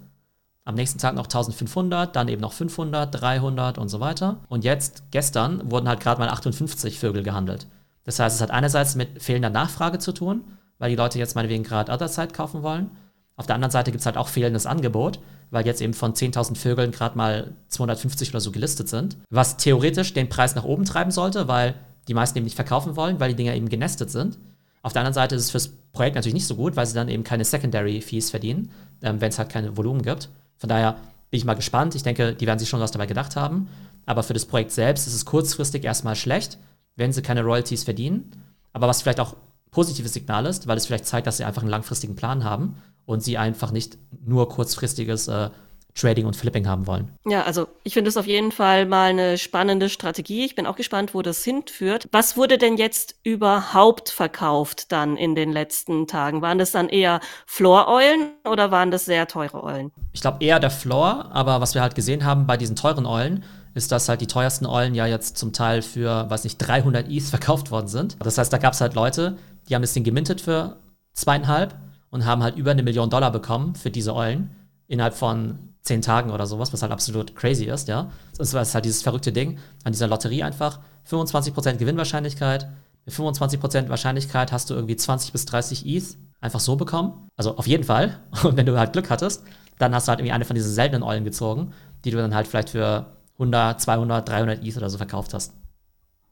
[0.64, 4.36] Am nächsten Tag noch 1500, dann eben noch 500, 300 und so weiter.
[4.48, 7.66] Und jetzt, gestern, wurden halt gerade mal 58 Vögel gehandelt.
[8.04, 10.44] Das heißt, es hat einerseits mit fehlender Nachfrage zu tun,
[10.78, 12.92] weil die Leute jetzt meinetwegen gerade Otherside kaufen wollen.
[13.34, 15.18] Auf der anderen Seite gibt es halt auch fehlendes Angebot,
[15.50, 19.16] weil jetzt eben von 10.000 Vögeln gerade mal 250 oder so gelistet sind.
[19.28, 21.74] Was theoretisch den Preis nach oben treiben sollte, weil
[22.06, 24.38] die meisten eben nicht verkaufen wollen, weil die Dinger eben genestet sind.
[24.84, 27.08] Auf der anderen Seite ist es fürs Projekt natürlich nicht so gut, weil sie dann
[27.08, 28.70] eben keine Secondary Fees verdienen,
[29.02, 30.28] ähm, wenn es halt keine Volumen gibt.
[30.58, 30.92] Von daher
[31.30, 31.94] bin ich mal gespannt.
[31.94, 33.68] Ich denke, die werden sich schon was dabei gedacht haben.
[34.04, 36.58] Aber für das Projekt selbst ist es kurzfristig erstmal schlecht,
[36.96, 38.30] wenn sie keine Royalties verdienen.
[38.74, 39.36] Aber was vielleicht auch
[39.70, 43.22] positives Signal ist, weil es vielleicht zeigt, dass sie einfach einen langfristigen Plan haben und
[43.22, 45.48] sie einfach nicht nur kurzfristiges äh,
[45.94, 47.16] Trading und Flipping haben wollen.
[47.24, 50.44] Ja, also ich finde es auf jeden Fall mal eine spannende Strategie.
[50.44, 52.08] Ich bin auch gespannt, wo das hinführt.
[52.10, 56.42] Was wurde denn jetzt überhaupt verkauft dann in den letzten Tagen?
[56.42, 59.92] Waren das dann eher Floor-Eulen oder waren das sehr teure Eulen?
[60.12, 63.44] Ich glaube eher der Floor, aber was wir halt gesehen haben bei diesen teuren Eulen,
[63.74, 67.24] ist, dass halt die teuersten Eulen ja jetzt zum Teil für, weiß nicht, 300 ETH
[67.24, 68.16] verkauft worden sind.
[68.20, 69.36] Das heißt, da gab es halt Leute,
[69.68, 70.76] die haben das Ding gemintet für
[71.12, 71.74] zweieinhalb
[72.10, 74.50] und haben halt über eine Million Dollar bekommen für diese Eulen
[74.86, 78.10] innerhalb von zehn Tagen oder sowas, was halt absolut crazy ist, ja.
[78.36, 80.80] Das ist halt dieses verrückte Ding an dieser Lotterie einfach.
[81.08, 82.68] 25% Gewinnwahrscheinlichkeit.
[83.04, 87.28] Mit 25% Wahrscheinlichkeit hast du irgendwie 20 bis 30 ETH einfach so bekommen.
[87.36, 88.18] Also auf jeden Fall.
[88.42, 89.44] Und wenn du halt Glück hattest,
[89.78, 91.72] dann hast du halt irgendwie eine von diesen seltenen Eulen gezogen,
[92.04, 95.52] die du dann halt vielleicht für 100, 200, 300 ETH oder so verkauft hast.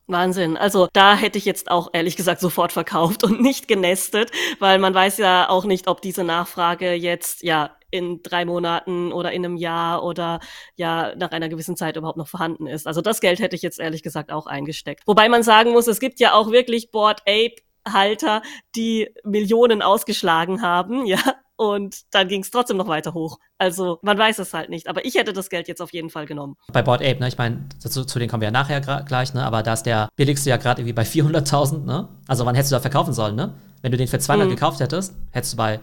[0.06, 0.56] Wahnsinn.
[0.56, 4.94] Also da hätte ich jetzt auch ehrlich gesagt sofort verkauft und nicht genestet, weil man
[4.94, 9.56] weiß ja auch nicht, ob diese Nachfrage jetzt ja in drei Monaten oder in einem
[9.56, 10.40] Jahr oder
[10.76, 12.86] ja nach einer gewissen Zeit überhaupt noch vorhanden ist.
[12.86, 15.02] Also das Geld hätte ich jetzt ehrlich gesagt auch eingesteckt.
[15.06, 18.42] Wobei man sagen muss, es gibt ja auch wirklich Board Ape Halter,
[18.76, 21.18] die Millionen ausgeschlagen haben, ja,
[21.62, 23.38] und dann ging es trotzdem noch weiter hoch.
[23.56, 24.88] Also man weiß es halt nicht.
[24.88, 26.56] Aber ich hätte das Geld jetzt auf jeden Fall genommen.
[26.72, 27.28] Bei Board Ape, ne?
[27.28, 29.44] Ich meine, zu, zu denen kommen wir ja nachher gleich, ne?
[29.44, 32.08] Aber da ist der billigste ja gerade irgendwie bei 400.000, ne?
[32.26, 33.54] Also wann hättest du da verkaufen sollen, ne?
[33.80, 34.50] Wenn du den für 200 mhm.
[34.50, 35.78] gekauft hättest, hättest du bei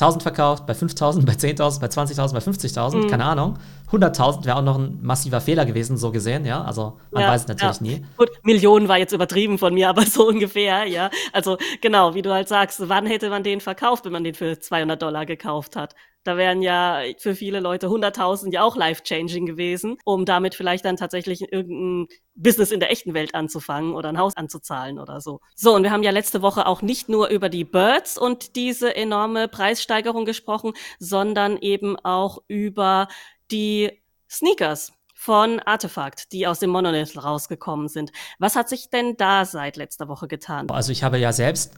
[0.00, 3.06] 1000 verkauft, bei 5000, bei 10.000, bei 20.000, bei 50.000, mhm.
[3.08, 3.58] keine Ahnung.
[3.92, 6.64] 100.000 wäre auch noch ein massiver Fehler gewesen, so gesehen, ja.
[6.64, 7.86] Also man ja, weiß es natürlich ja.
[7.86, 8.06] nie.
[8.16, 11.10] Gut, Millionen war jetzt übertrieben von mir, aber so ungefähr, ja.
[11.32, 14.58] Also genau, wie du halt sagst, wann hätte man den verkauft, wenn man den für
[14.58, 15.94] 200 Dollar gekauft hat?
[16.24, 20.96] Da wären ja für viele Leute 100.000 ja auch life-changing gewesen, um damit vielleicht dann
[20.96, 25.40] tatsächlich irgendein Business in der echten Welt anzufangen oder ein Haus anzuzahlen oder so.
[25.54, 28.96] So, und wir haben ja letzte Woche auch nicht nur über die Birds und diese
[28.96, 33.08] enorme Preissteigerung gesprochen, sondern eben auch über
[33.50, 38.12] die Sneakers von Artefakt, die aus dem Monolith rausgekommen sind.
[38.38, 40.70] Was hat sich denn da seit letzter Woche getan?
[40.70, 41.74] Also ich habe ja selbst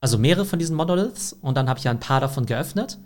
[0.00, 2.98] also mehrere von diesen Monoliths und dann habe ich ja ein paar davon geöffnet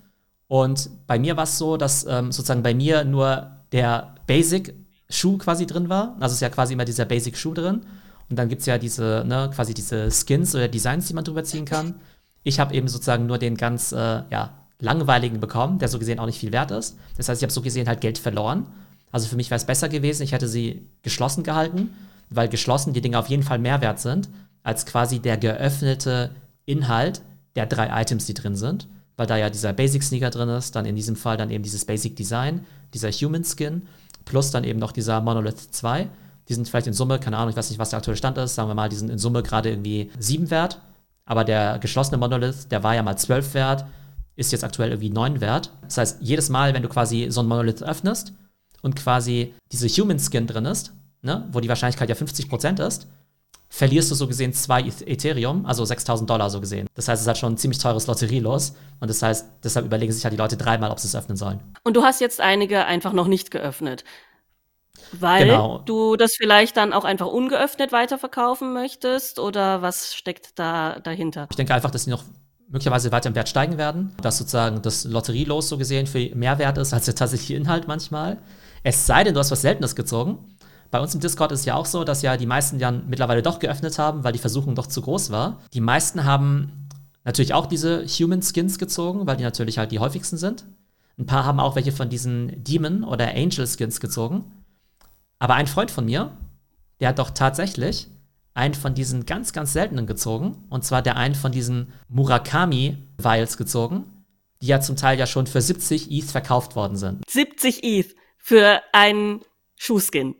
[0.48, 5.66] und bei mir war es so, dass ähm, sozusagen bei mir nur der Basic-Schuh quasi
[5.66, 6.16] drin war.
[6.20, 7.80] Also ist ja quasi immer dieser Basic-Schuh drin.
[8.28, 11.44] Und dann gibt es ja diese, ne, quasi diese Skins oder Designs, die man drüber
[11.44, 11.96] ziehen kann.
[12.42, 13.96] Ich habe eben sozusagen nur den ganz, äh,
[14.30, 16.98] ja, langweiligen bekommen, der so gesehen auch nicht viel wert ist.
[17.16, 18.66] Das heißt, ich habe so gesehen halt Geld verloren.
[19.12, 21.94] Also für mich wäre es besser gewesen, ich hätte sie geschlossen gehalten,
[22.28, 24.28] weil geschlossen die Dinge auf jeden Fall mehr wert sind,
[24.62, 26.34] als quasi der geöffnete
[26.66, 27.22] Inhalt
[27.54, 30.86] der drei Items, die drin sind weil da ja dieser Basic Sneaker drin ist, dann
[30.86, 33.82] in diesem Fall dann eben dieses Basic Design, dieser Human Skin,
[34.24, 36.08] plus dann eben noch dieser Monolith 2.
[36.48, 38.54] Die sind vielleicht in Summe, keine Ahnung, ich weiß nicht, was der aktuelle Stand ist,
[38.54, 40.80] sagen wir mal, die sind in Summe gerade irgendwie 7 wert.
[41.24, 43.86] Aber der geschlossene Monolith, der war ja mal 12 wert,
[44.36, 45.70] ist jetzt aktuell irgendwie 9 wert.
[45.82, 48.32] Das heißt, jedes Mal, wenn du quasi so ein Monolith öffnest
[48.82, 53.06] und quasi diese Human Skin drin ist, ne, wo die Wahrscheinlichkeit ja 50% ist,
[53.68, 56.86] verlierst du so gesehen zwei Ethereum, also 6000 Dollar so gesehen.
[56.94, 58.74] Das heißt, es ist halt schon ein ziemlich teures Lotterielos.
[59.00, 61.60] Und das heißt, deshalb überlegen sich halt die Leute dreimal, ob sie es öffnen sollen.
[61.82, 64.04] Und du hast jetzt einige einfach noch nicht geöffnet.
[65.12, 65.78] Weil genau.
[65.78, 71.48] du das vielleicht dann auch einfach ungeöffnet weiterverkaufen möchtest oder was steckt da dahinter?
[71.50, 72.24] Ich denke einfach, dass sie noch
[72.68, 76.78] möglicherweise weiter im Wert steigen werden, dass sozusagen das Lotterielos so gesehen für mehr wert
[76.78, 78.38] ist als der tatsächliche Inhalt manchmal.
[78.82, 80.53] Es sei denn, du hast was Seltenes gezogen
[80.90, 83.58] bei uns im Discord ist ja auch so, dass ja die meisten ja mittlerweile doch
[83.58, 85.60] geöffnet haben, weil die Versuchung doch zu groß war.
[85.72, 86.88] Die meisten haben
[87.24, 90.64] natürlich auch diese Human Skins gezogen, weil die natürlich halt die häufigsten sind.
[91.18, 94.64] Ein paar haben auch welche von diesen Demon oder Angel Skins gezogen.
[95.38, 96.36] Aber ein Freund von mir,
[97.00, 98.08] der hat doch tatsächlich
[98.54, 100.64] einen von diesen ganz, ganz seltenen gezogen.
[100.70, 104.04] Und zwar der einen von diesen Murakami Vials gezogen,
[104.62, 107.22] die ja zum Teil ja schon für 70 ETH verkauft worden sind.
[107.28, 109.40] 70 ETH für einen
[109.76, 110.36] Schuhskin.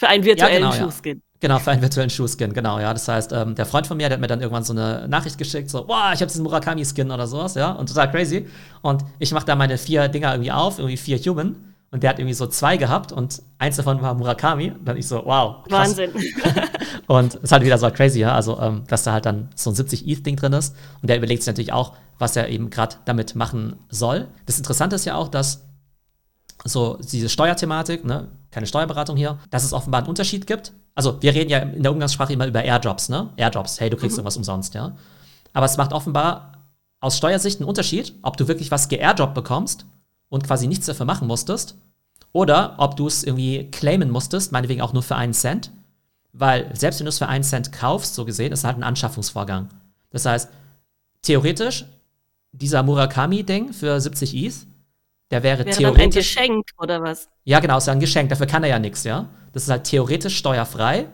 [0.00, 1.18] Für einen virtuellen ja, genau, Schuhskin.
[1.18, 1.22] Ja.
[1.40, 2.90] Genau, für einen virtuellen Schuhskin, genau, ja.
[2.94, 5.36] Das heißt, ähm, der Freund von mir, der hat mir dann irgendwann so eine Nachricht
[5.36, 8.48] geschickt, so, boah, ich habe diesen Murakami-Skin oder sowas, ja, und total crazy.
[8.80, 11.74] Und ich mache da meine vier Dinger irgendwie auf, irgendwie vier Human.
[11.90, 14.70] Und der hat irgendwie so zwei gehabt und eins davon war Murakami.
[14.70, 15.64] Und dann ich so, wow.
[15.68, 15.88] Krass.
[15.88, 16.12] Wahnsinn.
[17.06, 18.34] und es ist halt wieder so crazy, ja.
[18.34, 20.74] Also, ähm, dass da halt dann so ein 70 ETH-Ding drin ist.
[21.02, 24.28] Und der überlegt sich natürlich auch, was er eben gerade damit machen soll.
[24.46, 25.66] Das Interessante ist ja auch, dass
[26.64, 30.72] so diese Steuerthematik, ne, keine Steuerberatung hier, dass es offenbar einen Unterschied gibt.
[30.94, 33.30] Also wir reden ja in der Umgangssprache immer über Airdrops, ne?
[33.36, 34.20] Airdrops, hey, du kriegst mhm.
[34.20, 34.96] irgendwas umsonst, ja.
[35.52, 36.52] Aber es macht offenbar
[37.00, 39.86] aus Steuersicht einen Unterschied, ob du wirklich was geairdroppt bekommst
[40.28, 41.76] und quasi nichts dafür machen musstest
[42.32, 45.70] oder ob du es irgendwie claimen musstest, meinetwegen auch nur für einen Cent.
[46.32, 48.84] Weil selbst wenn du es für einen Cent kaufst, so gesehen, ist es halt ein
[48.84, 49.68] Anschaffungsvorgang.
[50.10, 50.48] Das heißt,
[51.22, 51.86] theoretisch,
[52.52, 54.54] dieser Murakami-Ding für 70 ETH
[55.30, 56.36] der wäre, wäre theoretisch.
[56.36, 57.28] ein Geschenk oder was?
[57.44, 58.28] Ja, genau, ist ja ein Geschenk.
[58.30, 59.28] Dafür kann er ja nichts, ja.
[59.52, 61.06] Das ist halt theoretisch steuerfrei.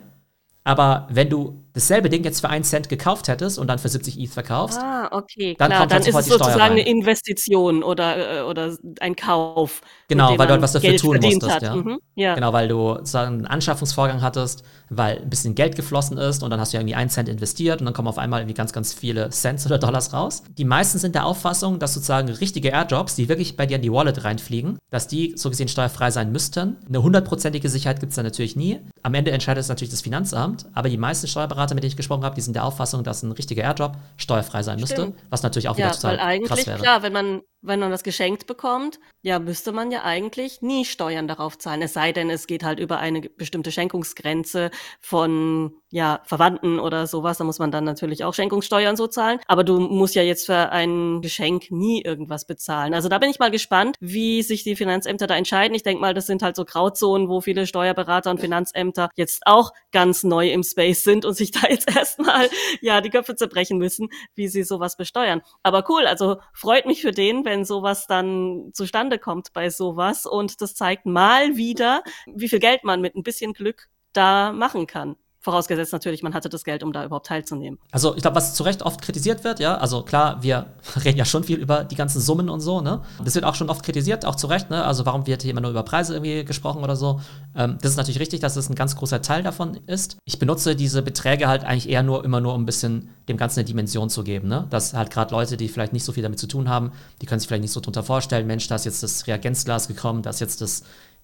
[0.64, 4.18] Aber wenn du dasselbe Ding jetzt für einen Cent gekauft hättest und dann für 70
[4.18, 8.38] ETH verkaufst, ah, okay, dann klar, kommt dann halt ist es sozusagen eine Investition oder,
[8.38, 9.82] äh, oder ein Kauf.
[10.08, 11.76] Genau, weil du halt was dafür Geld tun musstest, ja.
[11.76, 12.34] Mhm, ja.
[12.34, 16.60] Genau, weil du sozusagen einen Anschaffungsvorgang hattest, weil ein bisschen Geld geflossen ist und dann
[16.60, 19.28] hast du irgendwie einen Cent investiert und dann kommen auf einmal irgendwie ganz, ganz viele
[19.28, 20.44] Cents oder Dollars raus.
[20.56, 23.92] Die meisten sind der Auffassung, dass sozusagen richtige Airdrops, die wirklich bei dir in die
[23.92, 26.76] Wallet reinfliegen, dass die so gesehen steuerfrei sein müssten.
[26.88, 28.80] Eine hundertprozentige Sicherheit gibt es da natürlich nie.
[29.02, 32.24] Am Ende entscheidet es natürlich das Finanzamt, aber die meisten Steuerberater, mit denen ich gesprochen
[32.24, 35.76] habe, die sind der Auffassung, dass ein richtiger Airdrop steuerfrei sein müsste, was natürlich auch
[35.76, 36.78] wieder ja, total weil eigentlich, krass wäre.
[36.78, 41.26] Klar, wenn man wenn man das geschenkt bekommt, ja, müsste man ja eigentlich nie Steuern
[41.26, 41.82] darauf zahlen.
[41.82, 47.38] Es sei denn, es geht halt über eine bestimmte Schenkungsgrenze von ja, Verwandten oder sowas.
[47.38, 49.40] Da muss man dann natürlich auch Schenkungssteuern so zahlen.
[49.46, 52.92] Aber du musst ja jetzt für ein Geschenk nie irgendwas bezahlen.
[52.92, 55.74] Also da bin ich mal gespannt, wie sich die Finanzämter da entscheiden.
[55.74, 59.72] Ich denke mal, das sind halt so Grauzonen, wo viele Steuerberater und Finanzämter jetzt auch
[59.92, 64.08] ganz neu im Space sind und sich da jetzt erstmal ja die Köpfe zerbrechen müssen,
[64.34, 65.40] wie sie sowas besteuern.
[65.62, 70.26] Aber cool, also freut mich für den, wenn wenn sowas dann zustande kommt bei sowas.
[70.26, 74.86] Und das zeigt mal wieder, wie viel Geld man mit ein bisschen Glück da machen
[74.86, 75.16] kann.
[75.46, 77.78] Vorausgesetzt natürlich, man hatte das Geld, um da überhaupt teilzunehmen.
[77.92, 80.66] Also ich glaube, was zu Recht oft kritisiert wird, ja, also klar, wir
[81.04, 83.02] reden ja schon viel über die ganzen Summen und so, ne?
[83.24, 84.82] Das wird auch schon oft kritisiert, auch zu Recht, ne?
[84.82, 87.20] Also warum wird hier immer nur über Preise irgendwie gesprochen oder so?
[87.54, 90.16] Ähm, das ist natürlich richtig, dass es ein ganz großer Teil davon ist.
[90.24, 93.60] Ich benutze diese Beträge halt eigentlich eher nur immer nur, um ein bisschen dem Ganzen
[93.60, 94.66] eine Dimension zu geben, ne?
[94.70, 96.90] Dass halt gerade Leute, die vielleicht nicht so viel damit zu tun haben,
[97.22, 100.22] die können sich vielleicht nicht so drunter vorstellen, Mensch, da ist jetzt das Reagenzglas gekommen,
[100.22, 100.82] da ist jetzt das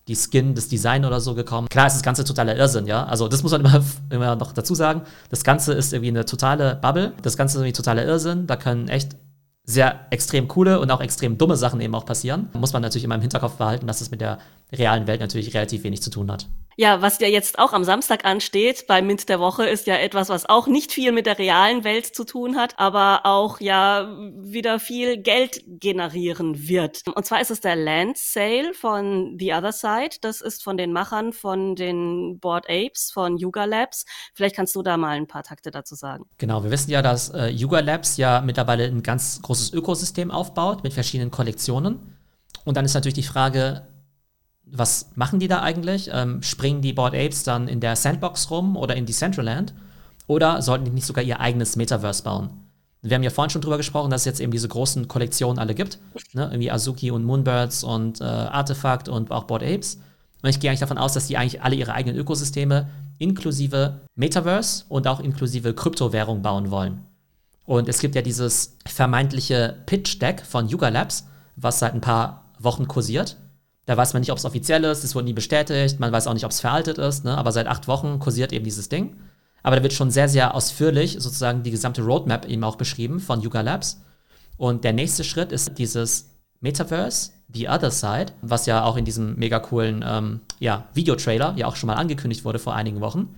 [0.09, 1.69] die Skin, das Design oder so gekommen.
[1.69, 3.05] Klar ist das Ganze totaler Irrsinn, ja.
[3.05, 5.03] Also das muss man immer, immer noch dazu sagen.
[5.31, 7.13] Das Ganze ist irgendwie eine totale Bubble.
[7.23, 8.47] Das Ganze ist irgendwie totaler Irrsinn.
[8.47, 9.17] Da können echt
[9.65, 12.49] sehr extrem coole und auch extrem dumme Sachen eben auch passieren.
[12.53, 14.39] Muss man natürlich immer im Hinterkopf behalten, dass es mit der
[14.73, 16.49] realen Welt natürlich relativ wenig zu tun hat.
[16.77, 20.29] Ja, was ja jetzt auch am Samstag ansteht bei Mint der Woche, ist ja etwas,
[20.29, 24.79] was auch nicht viel mit der realen Welt zu tun hat, aber auch ja wieder
[24.79, 27.03] viel Geld generieren wird.
[27.15, 30.17] Und zwar ist es der Land Sale von The Other Side.
[30.21, 34.05] Das ist von den Machern von den Board Apes von Yuga Labs.
[34.35, 36.25] Vielleicht kannst du da mal ein paar Takte dazu sagen.
[36.39, 40.83] Genau, wir wissen ja, dass äh, Yuga Labs ja mittlerweile ein ganz großes Ökosystem aufbaut
[40.83, 42.17] mit verschiedenen Kollektionen.
[42.65, 43.89] Und dann ist natürlich die Frage,
[44.73, 46.11] was machen die da eigentlich?
[46.13, 49.75] Ähm, springen die Board Apes dann in der Sandbox rum oder in Decentraland?
[50.27, 52.51] Oder sollten die nicht sogar ihr eigenes Metaverse bauen?
[53.03, 55.75] Wir haben ja vorhin schon drüber gesprochen, dass es jetzt eben diese großen Kollektionen alle
[55.75, 55.99] gibt.
[56.33, 56.45] Ne?
[56.45, 59.99] Irgendwie Azuki und Moonbirds und äh, Artifact und auch Board Apes.
[60.43, 64.85] Und ich gehe eigentlich davon aus, dass die eigentlich alle ihre eigenen Ökosysteme inklusive Metaverse
[64.89, 67.05] und auch inklusive Kryptowährung bauen wollen.
[67.65, 72.89] Und es gibt ja dieses vermeintliche Pitch-Deck von Yuga Labs, was seit ein paar Wochen
[72.89, 73.37] kursiert.
[73.87, 76.35] Da weiß man nicht, ob es offiziell ist, es wurde nie bestätigt, man weiß auch
[76.35, 77.37] nicht, ob es veraltet ist, ne?
[77.37, 79.17] aber seit acht Wochen kursiert eben dieses Ding.
[79.63, 83.41] Aber da wird schon sehr, sehr ausführlich sozusagen die gesamte Roadmap eben auch beschrieben von
[83.41, 84.01] Yuga Labs.
[84.57, 89.37] Und der nächste Schritt ist dieses Metaverse, The Other Side, was ja auch in diesem
[89.37, 93.35] mega coolen ähm, ja, Videotrailer ja auch schon mal angekündigt wurde vor einigen Wochen.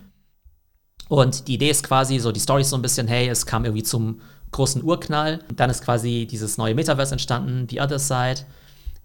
[1.09, 3.65] Und die Idee ist quasi so, die Story ist so ein bisschen, hey, es kam
[3.65, 5.39] irgendwie zum großen Urknall.
[5.55, 8.41] Dann ist quasi dieses neue Metaverse entstanden, The Other Side.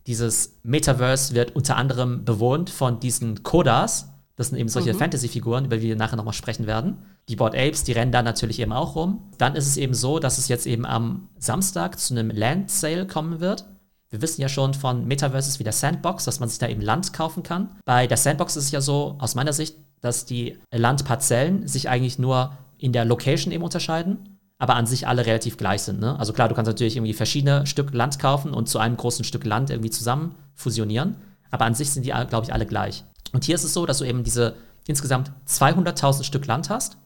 [0.07, 4.09] Dieses Metaverse wird unter anderem bewohnt von diesen Kodas.
[4.37, 4.99] Das sind eben solche mhm.
[4.99, 6.99] Fantasy-Figuren, über die wir nachher nochmal sprechen werden.
[7.29, 9.31] Die Board Apes, die rennen da natürlich eben auch rum.
[9.39, 13.07] Dann ist es eben so, dass es jetzt eben am Samstag zu einem Land Sale
[13.07, 13.67] kommen wird.
[14.09, 17.13] Wir wissen ja schon von Metaverses wie der Sandbox, dass man sich da eben Land
[17.13, 17.79] kaufen kann.
[17.85, 22.19] Bei der Sandbox ist es ja so, aus meiner Sicht, dass die Landparzellen sich eigentlich
[22.19, 24.30] nur in der Location eben unterscheiden
[24.61, 26.01] aber an sich alle relativ gleich sind.
[26.01, 26.17] Ne?
[26.19, 29.45] Also klar, du kannst natürlich irgendwie verschiedene Stück Land kaufen und zu einem großen Stück
[29.45, 31.17] Land irgendwie zusammen fusionieren,
[31.51, 33.03] aber an sich sind die, glaube ich, alle gleich.
[33.33, 34.55] Und hier ist es so, dass du eben diese
[34.87, 36.99] insgesamt 200.000 Stück Land hast,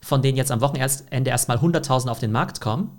[0.00, 2.96] von denen jetzt am Wochenende erstmal 100.000 auf den Markt kommen.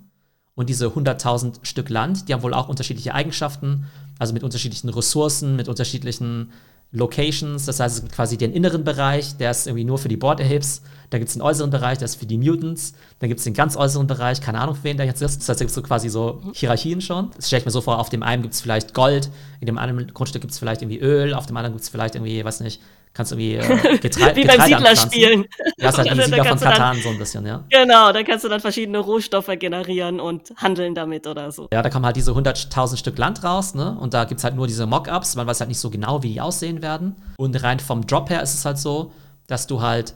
[0.55, 3.85] Und diese 100.000 Stück Land, die haben wohl auch unterschiedliche Eigenschaften,
[4.19, 6.51] also mit unterschiedlichen Ressourcen, mit unterschiedlichen
[6.93, 10.17] Locations, das heißt, es gibt quasi den inneren Bereich, der ist irgendwie nur für die
[10.17, 10.81] Board Apes.
[11.09, 12.93] Da gibt es den äußeren Bereich, der ist für die Mutants.
[13.19, 15.41] Dann gibt es den ganz äußeren Bereich, keine Ahnung, für wen der jetzt ist.
[15.41, 17.31] Das heißt, da gibt es so quasi so Hierarchien schon.
[17.35, 19.77] Das stelle ich mir so vor, auf dem einen gibt es vielleicht Gold, in dem
[19.77, 22.59] anderen Grundstück gibt es vielleicht irgendwie Öl, auf dem anderen gibt es vielleicht irgendwie, weiß
[22.59, 22.81] nicht,
[23.13, 25.45] kannst du irgendwie äh, Getre Wie beim Siedler spielen.
[25.77, 27.63] Ja, ist halt wie Siedler von Katan so ein bisschen, ja.
[27.69, 31.67] Genau, dann kannst du dann verschiedene Rohstoffe generieren und handeln damit oder so.
[31.73, 33.97] Ja, da kommen halt diese 100.000 Stück Land raus, ne?
[33.99, 36.33] Und da gibt es halt nur diese Mockups, man weiß halt nicht so genau, wie
[36.33, 37.15] die aussehen werden.
[37.37, 39.11] Und rein vom Drop her ist es halt so,
[39.47, 40.13] dass du halt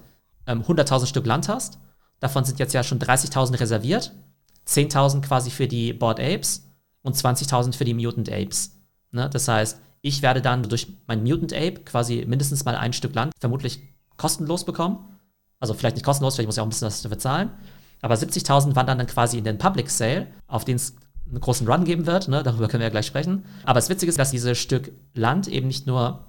[0.47, 1.79] ähm, 100.000 Stück Land hast.
[2.19, 4.13] Davon sind jetzt ja schon 30.000 reserviert.
[4.67, 6.67] 10.000 quasi für die Board Apes
[7.01, 8.71] und 20.000 für die Mutant Apes.
[9.11, 9.29] Ne?
[9.31, 13.33] Das heißt, ich werde dann durch mein Mutant Ape quasi mindestens mal ein Stück Land
[13.39, 13.81] vermutlich
[14.17, 14.99] kostenlos bekommen.
[15.59, 17.49] Also vielleicht nicht kostenlos, vielleicht muss ich auch ein bisschen was dafür zahlen.
[18.03, 20.95] Aber 70.000 wandern dann quasi in den Public Sale, auf den es
[21.27, 22.27] einen großen Run geben wird.
[22.27, 22.43] Ne?
[22.43, 23.45] Darüber können wir ja gleich sprechen.
[23.63, 26.27] Aber das Witzige ist, dass dieses Stück Land eben nicht nur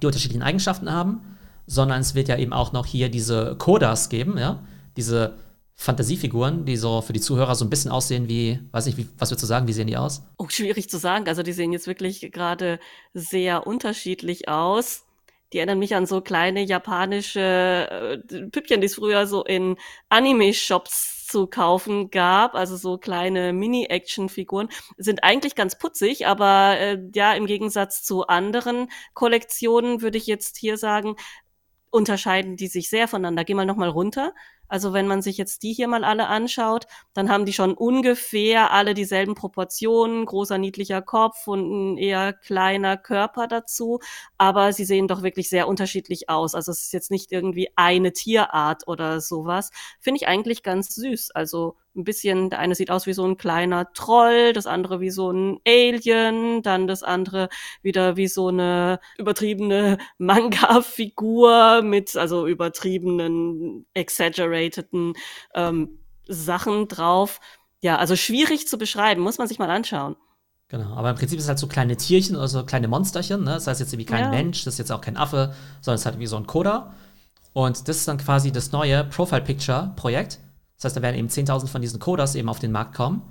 [0.00, 1.36] die unterschiedlichen Eigenschaften haben,
[1.66, 4.62] sondern es wird ja eben auch noch hier diese Kodas geben, ja,
[4.96, 5.34] diese
[5.76, 9.30] Fantasiefiguren, die so für die Zuhörer so ein bisschen aussehen wie, weiß nicht, wie, was
[9.30, 10.22] würdest du sagen, wie sehen die aus?
[10.38, 11.28] Oh, schwierig zu sagen.
[11.28, 12.78] Also die sehen jetzt wirklich gerade
[13.12, 15.04] sehr unterschiedlich aus.
[15.52, 19.76] Die erinnern mich an so kleine japanische äh, Püppchen, die es früher so in
[20.08, 27.34] Anime-Shops zu kaufen gab, also so kleine Mini-Action-Figuren, sind eigentlich ganz putzig, aber äh, ja,
[27.34, 31.16] im Gegensatz zu anderen Kollektionen würde ich jetzt hier sagen,
[31.90, 33.44] unterscheiden die sich sehr voneinander.
[33.44, 34.34] Geh mal nochmal runter.
[34.68, 38.72] Also wenn man sich jetzt die hier mal alle anschaut, dann haben die schon ungefähr
[38.72, 44.00] alle dieselben Proportionen, großer niedlicher Kopf und ein eher kleiner Körper dazu,
[44.38, 46.54] aber sie sehen doch wirklich sehr unterschiedlich aus.
[46.54, 49.70] Also es ist jetzt nicht irgendwie eine Tierart oder sowas.
[50.00, 51.30] Finde ich eigentlich ganz süß.
[51.32, 55.10] Also ein bisschen, der eine sieht aus wie so ein kleiner Troll, das andere wie
[55.10, 57.48] so ein Alien, dann das andere
[57.82, 65.14] wieder wie so eine übertriebene Manga-Figur mit also übertriebenen, exaggerateden
[65.54, 67.40] ähm, Sachen drauf.
[67.80, 70.16] Ja, also schwierig zu beschreiben, muss man sich mal anschauen.
[70.68, 73.52] Genau, aber im Prinzip ist es halt so kleine Tierchen oder so kleine Monsterchen, ne?
[73.52, 74.30] Das heißt jetzt irgendwie kein ja.
[74.30, 76.94] Mensch, das ist jetzt auch kein Affe, sondern es ist halt wie so ein Coda.
[77.52, 80.40] Und das ist dann quasi das neue Profile Picture Projekt.
[80.76, 83.22] Das heißt, da werden eben 10.000 von diesen Coders eben auf den Markt kommen.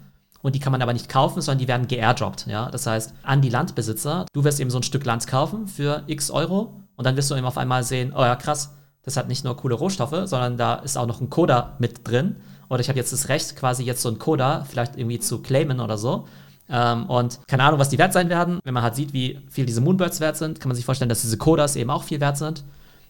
[0.42, 2.48] Und die kann man aber nicht kaufen, sondern die werden geairdroppt.
[2.48, 2.70] Ja?
[2.70, 6.30] Das heißt, an die Landbesitzer, du wirst eben so ein Stück Land kaufen für x
[6.32, 9.46] Euro und dann wirst du eben auf einmal sehen, oh ja, krass, das hat nicht
[9.46, 12.36] nur coole Rohstoffe, sondern da ist auch noch ein Coder mit drin.
[12.70, 15.80] Oder ich habe jetzt das Recht, quasi jetzt so einen Coder vielleicht irgendwie zu claimen
[15.80, 16.28] oder so.
[16.70, 18.60] Ähm, und keine Ahnung, was die wert sein werden.
[18.66, 21.22] Wenn man halt sieht, wie viel diese Moonbirds wert sind, kann man sich vorstellen, dass
[21.22, 22.66] diese Coders eben auch viel wert sind.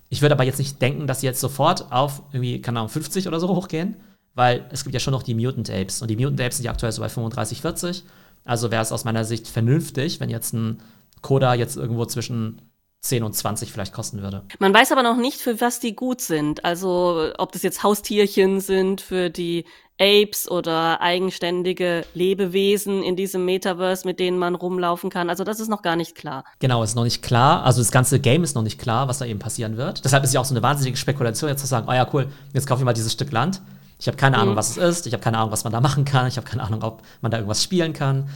[0.09, 3.27] Ich würde aber jetzt nicht denken, dass sie jetzt sofort auf irgendwie, keine Ahnung, 50
[3.27, 3.97] oder so hochgehen
[4.35, 6.71] weil es gibt ja schon noch die Mutant Apes und die Mutant Apes sind ja
[6.71, 8.03] aktuell so bei 35, 40.
[8.45, 10.81] Also wäre es aus meiner Sicht vernünftig, wenn jetzt ein
[11.21, 12.61] Coda jetzt irgendwo zwischen
[13.01, 14.43] 10 und 20 vielleicht kosten würde.
[14.59, 16.63] Man weiß aber noch nicht, für was die gut sind.
[16.63, 19.65] Also ob das jetzt Haustierchen sind für die
[19.99, 25.29] Apes oder eigenständige Lebewesen in diesem Metaverse, mit denen man rumlaufen kann.
[25.29, 26.45] Also das ist noch gar nicht klar.
[26.59, 27.63] Genau, ist noch nicht klar.
[27.63, 30.03] Also das ganze Game ist noch nicht klar, was da eben passieren wird.
[30.03, 32.67] Deshalb ist ja auch so eine wahnsinnige Spekulation, jetzt zu sagen, oh ja, cool, jetzt
[32.67, 33.61] kaufe ich mal dieses Stück Land.
[34.03, 34.57] Ich habe keine Ahnung, mhm.
[34.57, 35.07] was es ist.
[35.07, 36.27] Ich habe keine Ahnung, was man da machen kann.
[36.27, 38.27] Ich habe keine Ahnung, ob man da irgendwas spielen kann.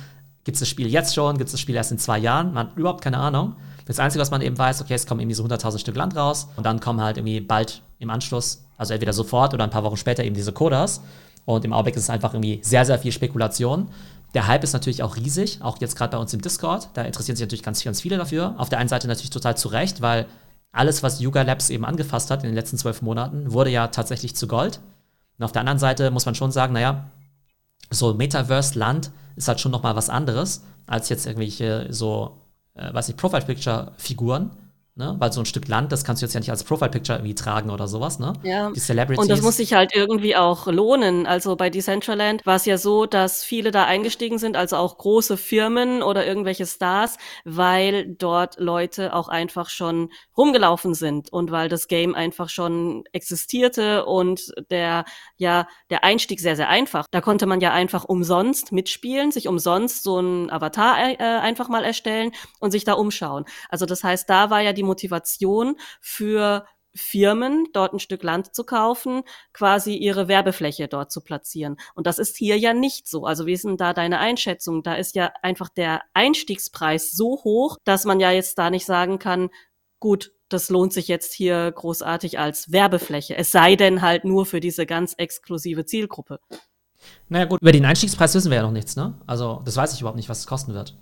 [0.45, 1.38] Gibt es das Spiel jetzt schon?
[1.38, 2.53] Gibt es das Spiel erst in zwei Jahren?
[2.53, 3.58] Man hat überhaupt keine Ahnung.
[3.86, 6.47] Das Einzige, was man eben weiß, okay, es kommen eben diese 100.000 Stück Land raus
[6.56, 9.97] und dann kommen halt irgendwie bald im Anschluss, also entweder sofort oder ein paar Wochen
[9.97, 11.01] später eben diese Coders.
[11.43, 13.89] Und im Augenblick ist es einfach irgendwie sehr, sehr viel Spekulation.
[14.36, 16.88] Der Hype ist natürlich auch riesig, auch jetzt gerade bei uns im Discord.
[16.93, 18.56] Da interessieren sich natürlich ganz, ganz viele dafür.
[18.58, 20.27] Auf der einen Seite natürlich total zu Recht, weil
[20.71, 24.34] alles, was Yuga Labs eben angefasst hat in den letzten zwölf Monaten, wurde ja tatsächlich
[24.34, 24.80] zu Gold.
[25.38, 27.10] Und auf der anderen Seite muss man schon sagen, naja,
[27.89, 32.41] so Metaverse-Land ist halt schon noch mal was anderes als jetzt irgendwelche so,
[32.73, 34.52] äh, weiß nicht, Profile-Picture-Figuren
[34.97, 35.15] Ne?
[35.19, 37.69] Weil so ein Stück Land, das kannst du jetzt ja nicht als Profile-Picture irgendwie tragen
[37.69, 38.33] oder sowas, ne?
[38.41, 38.71] Ja.
[38.71, 39.21] Die Celebrities.
[39.21, 41.27] Und das muss sich halt irgendwie auch lohnen.
[41.27, 45.38] Also bei Decentraland war es ja so, dass viele da eingestiegen sind, also auch große
[45.38, 51.88] Firmen oder irgendwelche Stars, weil dort Leute auch einfach schon rumgelaufen sind und weil das
[51.88, 55.05] Game einfach schon existierte und der,
[55.36, 57.05] ja, der Einstieg sehr, sehr einfach.
[57.12, 61.83] Da konnte man ja einfach umsonst mitspielen, sich umsonst so ein Avatar äh, einfach mal
[61.83, 63.45] erstellen und sich da umschauen.
[63.69, 66.65] Also das heißt, da war ja die Motivation für
[66.97, 69.21] Firmen, dort ein Stück Land zu kaufen,
[69.54, 71.78] quasi ihre Werbefläche dort zu platzieren.
[71.93, 73.26] Und das ist hier ja nicht so.
[73.26, 74.84] Also wie ist denn da deine Einschätzung?
[74.84, 79.19] Da ist ja einfach der Einstiegspreis so hoch, dass man ja jetzt da nicht sagen
[79.19, 79.50] kann,
[80.00, 83.36] gut, das lohnt sich jetzt hier großartig als Werbefläche.
[83.36, 86.39] Es sei denn halt nur für diese ganz exklusive Zielgruppe.
[87.30, 89.19] Naja gut, über den Einstiegspreis wissen wir ja noch nichts, ne?
[89.28, 90.97] Also das weiß ich überhaupt nicht, was es kosten wird.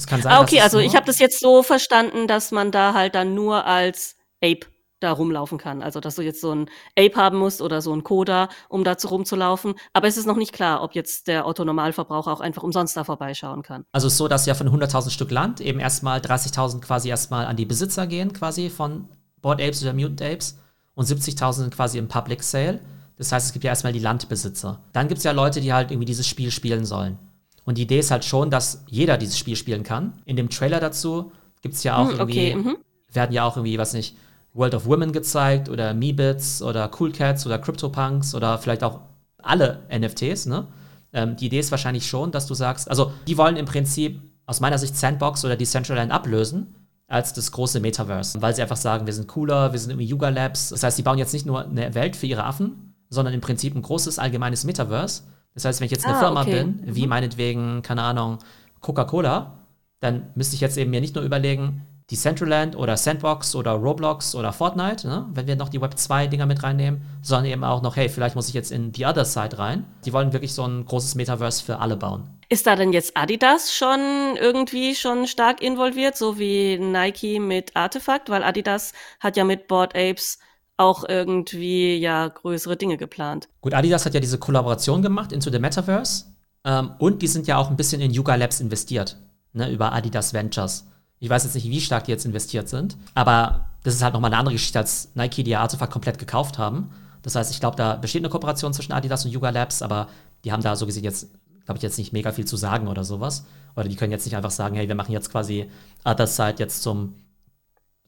[0.00, 2.94] Es kann sein, ah, okay, also ich habe das jetzt so verstanden, dass man da
[2.94, 4.66] halt dann nur als Ape
[5.00, 5.82] da rumlaufen kann.
[5.82, 8.96] Also, dass du jetzt so ein Ape haben musst oder so ein Coda, um da
[8.96, 9.74] zu rumzulaufen.
[9.92, 13.62] Aber es ist noch nicht klar, ob jetzt der Otto-Normalverbraucher auch einfach umsonst da vorbeischauen
[13.62, 13.84] kann.
[13.92, 17.46] Also es ist so, dass ja von 100.000 Stück Land eben erstmal 30.000 quasi erstmal
[17.46, 19.08] an die Besitzer gehen, quasi von
[19.40, 20.58] Board Apes oder Mutant Apes
[20.94, 22.80] und 70.000 sind quasi im Public Sale.
[23.16, 24.82] Das heißt, es gibt ja erstmal die Landbesitzer.
[24.92, 27.18] Dann gibt es ja Leute, die halt irgendwie dieses Spiel spielen sollen.
[27.64, 30.14] Und die Idee ist halt schon, dass jeder dieses Spiel spielen kann.
[30.24, 32.76] In dem Trailer dazu gibt es ja auch hm, irgendwie, mhm.
[33.12, 34.16] werden ja auch irgendwie, was nicht,
[34.52, 39.00] World of Women gezeigt oder Meebits oder Cool Cats oder CryptoPunks oder vielleicht auch
[39.38, 40.66] alle NFTs, ne?
[41.12, 44.60] Ähm, die Idee ist wahrscheinlich schon, dass du sagst, also die wollen im Prinzip aus
[44.60, 46.74] meiner Sicht Sandbox oder Decentraland ablösen
[47.08, 50.28] als das große Metaverse, weil sie einfach sagen, wir sind cooler, wir sind irgendwie Yuga
[50.28, 50.68] Labs.
[50.68, 53.74] Das heißt, sie bauen jetzt nicht nur eine Welt für ihre Affen, sondern im Prinzip
[53.74, 56.64] ein großes allgemeines Metaverse das heißt, wenn ich jetzt eine ah, Firma okay.
[56.64, 57.08] bin, wie mhm.
[57.08, 58.38] meinetwegen, keine Ahnung,
[58.80, 59.58] Coca-Cola,
[60.00, 64.34] dann müsste ich jetzt eben mir nicht nur überlegen, die Centraland oder Sandbox oder Roblox
[64.34, 67.94] oder Fortnite, ne, wenn wir noch die Web 2-Dinger mit reinnehmen, sondern eben auch noch,
[67.94, 69.84] hey, vielleicht muss ich jetzt in die Other Side rein.
[70.04, 72.28] Die wollen wirklich so ein großes Metaverse für alle bauen.
[72.48, 74.00] Ist da denn jetzt Adidas schon
[74.36, 78.28] irgendwie schon stark involviert, so wie Nike mit Artefakt?
[78.28, 80.40] Weil Adidas hat ja mit Board Apes
[80.80, 83.48] auch irgendwie ja größere Dinge geplant.
[83.60, 86.24] Gut, Adidas hat ja diese Kollaboration gemacht into the Metaverse
[86.64, 89.16] ähm, und die sind ja auch ein bisschen in Yuga Labs investiert,
[89.52, 90.86] ne, über Adidas Ventures.
[91.18, 94.30] Ich weiß jetzt nicht, wie stark die jetzt investiert sind, aber das ist halt nochmal
[94.30, 96.90] eine andere Geschichte als Nike, die ja Artefakt komplett gekauft haben,
[97.22, 100.08] Das heißt, ich glaube, da besteht eine Kooperation zwischen Adidas und Yuga Labs, aber
[100.44, 101.28] die haben da so gesehen jetzt,
[101.66, 103.44] glaube ich, jetzt nicht mega viel zu sagen oder sowas.
[103.76, 105.70] Oder die können jetzt nicht einfach sagen, hey, wir machen jetzt quasi
[106.04, 107.14] Other Side jetzt zum,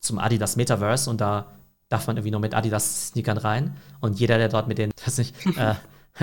[0.00, 1.46] zum Adidas Metaverse und da
[1.92, 3.76] darf man irgendwie nur mit Adidas-Sneakern rein.
[4.00, 5.74] Und jeder, der dort mit den, weiß nicht, äh,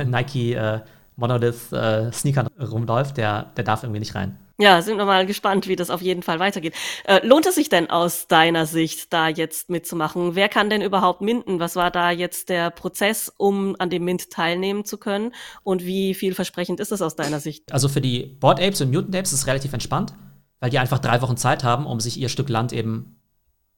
[0.03, 0.81] Nike äh,
[1.15, 4.37] Monolith-Sneakern äh, rumläuft, der, der darf irgendwie nicht rein.
[4.61, 6.73] Ja, sind wir mal gespannt, wie das auf jeden Fall weitergeht.
[7.05, 10.35] Äh, lohnt es sich denn aus deiner Sicht, da jetzt mitzumachen?
[10.35, 11.61] Wer kann denn überhaupt minden?
[11.61, 15.33] Was war da jetzt der Prozess, um an dem Mint teilnehmen zu können?
[15.63, 17.71] Und wie vielversprechend ist das aus deiner Sicht?
[17.71, 20.13] Also für die Board Apes und Mutant Apes ist es relativ entspannt,
[20.59, 23.18] weil die einfach drei Wochen Zeit haben, um sich ihr Stück Land eben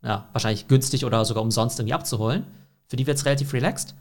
[0.04, 2.45] ja, wahrscheinlich günstig oder sogar umsonst irgendwie abzuholen.
[2.88, 3.95] Für die wird es relativ relaxed.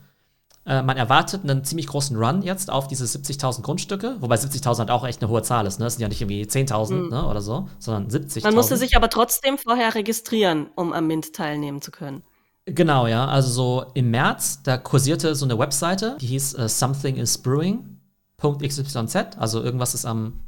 [0.65, 4.91] Äh, man erwartet einen ziemlich großen Run jetzt auf diese 70.000 Grundstücke, wobei 70.000 halt
[4.91, 5.79] auch echt eine hohe Zahl ist.
[5.79, 5.85] Ne?
[5.85, 7.09] Das sind ja nicht irgendwie 10.000 mhm.
[7.09, 8.43] ne, oder so, sondern 70.000.
[8.43, 12.21] Man musste sich aber trotzdem vorher registrieren, um am Mint teilnehmen zu können.
[12.65, 13.27] Genau, ja.
[13.27, 19.95] Also so im März, da kursierte so eine Webseite, die hieß uh, somethingisbrewing.xyz, also irgendwas
[19.95, 20.41] ist am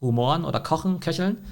[0.00, 1.44] Rumoren oder Kochen, Köcheln.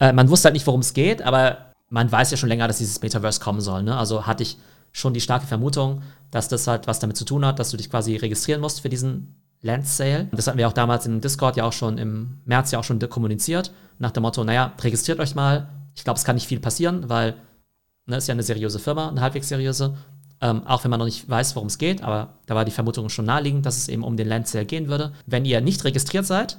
[0.00, 2.78] Äh, man wusste halt nicht, worum es geht, aber man weiß ja schon länger, dass
[2.78, 3.82] dieses Metaverse kommen soll.
[3.82, 3.96] Ne?
[3.96, 4.58] Also hatte ich
[4.92, 7.90] schon die starke Vermutung, dass das halt was damit zu tun hat, dass du dich
[7.90, 10.28] quasi registrieren musst für diesen Land Sale.
[10.32, 12.98] Das hatten wir auch damals im Discord ja auch schon im März ja auch schon
[13.08, 15.68] kommuniziert, nach dem Motto, naja, registriert euch mal.
[15.94, 17.34] Ich glaube, es kann nicht viel passieren, weil
[18.06, 19.96] ne, ist ja eine seriöse Firma, eine halbwegs seriöse.
[20.40, 23.08] Ähm, auch wenn man noch nicht weiß, worum es geht, aber da war die Vermutung
[23.08, 25.12] schon naheliegend, dass es eben um den Land Sale gehen würde.
[25.26, 26.58] Wenn ihr nicht registriert seid,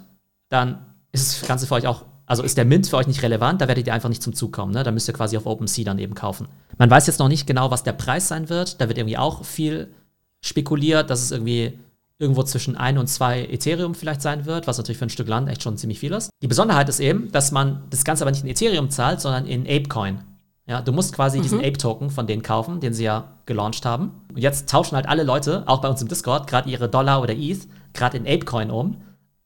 [0.49, 3.61] dann ist das Ganze für euch auch also ist der Mint für euch nicht relevant,
[3.61, 4.73] da werdet ihr einfach nicht zum Zug kommen.
[4.73, 4.83] Ne?
[4.83, 6.47] Da müsst ihr quasi auf OpenSea dann eben kaufen.
[6.77, 8.81] Man weiß jetzt noch nicht genau, was der Preis sein wird.
[8.81, 9.93] Da wird irgendwie auch viel
[10.41, 11.79] spekuliert, dass es irgendwie
[12.17, 15.49] irgendwo zwischen ein und zwei Ethereum vielleicht sein wird, was natürlich für ein Stück Land
[15.49, 16.29] echt schon ziemlich viel ist.
[16.41, 19.63] Die Besonderheit ist eben, dass man das Ganze aber nicht in Ethereum zahlt, sondern in
[19.63, 20.21] Apecoin.
[20.67, 21.43] Ja, du musst quasi mhm.
[21.43, 24.11] diesen Ape-Token von denen kaufen, den sie ja gelauncht haben.
[24.29, 27.35] Und jetzt tauschen halt alle Leute, auch bei uns im Discord, gerade ihre Dollar oder
[27.35, 28.97] ETH, gerade in Apecoin um,